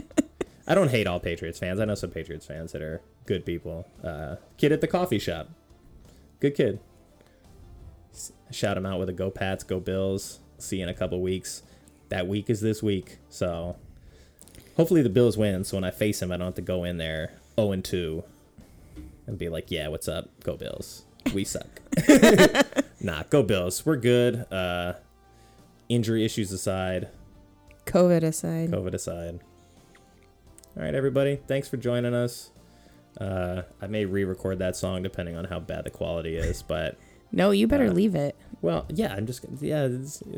[0.67, 1.81] I don't hate all Patriots fans.
[1.81, 3.87] I know some Patriots fans that are good people.
[4.03, 5.51] Uh, kid at the coffee shop,
[6.41, 6.81] good kid.
[8.51, 11.63] Shout him out with a "Go Pats, Go Bills." See you in a couple weeks.
[12.09, 13.77] That week is this week, so
[14.77, 15.65] hopefully the Bills win.
[15.65, 18.23] So when I face him, I don't have to go in there 0 and 2
[19.27, 20.29] and be like, "Yeah, what's up?
[20.43, 21.05] Go Bills.
[21.35, 21.81] We suck."
[23.01, 23.85] nah, go Bills.
[23.87, 24.47] We're good.
[24.53, 24.95] Uh,
[25.89, 27.09] injury issues aside,
[27.87, 28.70] COVID aside.
[28.70, 29.41] COVID aside.
[30.77, 31.41] All right, everybody.
[31.47, 32.51] Thanks for joining us.
[33.20, 36.97] Uh, I may re-record that song depending on how bad the quality is, but
[37.31, 38.35] No, you better Uh, leave it.
[38.61, 39.85] well, yeah, I'm just gonna yeah.
[39.85, 40.20] It's,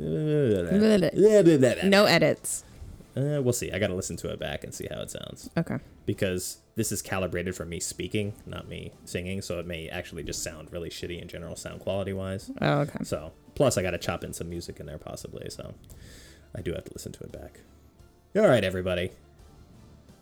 [1.84, 2.64] No edits.
[3.16, 3.72] Uh, we'll see.
[3.72, 5.78] I got to listen to it back and see how it sounds Okay.
[6.04, 9.40] because this is calibrated for me speaking, not me singing.
[9.40, 12.50] So it may actually just sound really shitty in general, sound quality wise.
[12.60, 13.04] Oh, okay.
[13.04, 15.48] So plus, I got to chop in some music in there possibly.
[15.48, 15.74] So
[16.54, 17.60] I do have to listen to it back.
[18.36, 19.12] All right, everybody.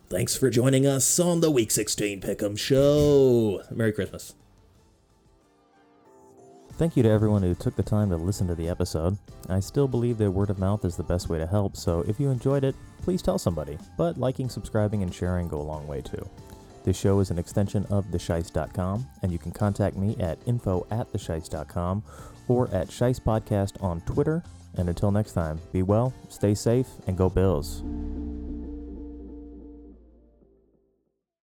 [0.08, 3.62] Thanks for joining us on the Week 16 Pick'em Show.
[3.72, 4.34] Merry Christmas.
[6.76, 9.16] Thank you to everyone who took the time to listen to the episode.
[9.48, 12.18] I still believe that word of mouth is the best way to help, so if
[12.18, 13.78] you enjoyed it, please tell somebody.
[13.96, 16.28] But liking, subscribing, and sharing go a long way too.
[16.82, 21.12] This show is an extension of theshice.com, and you can contact me at info at
[21.12, 22.02] theshice.com
[22.48, 24.42] or at Shice Podcast on Twitter.
[24.76, 27.84] And until next time, be well, stay safe, and go Bills.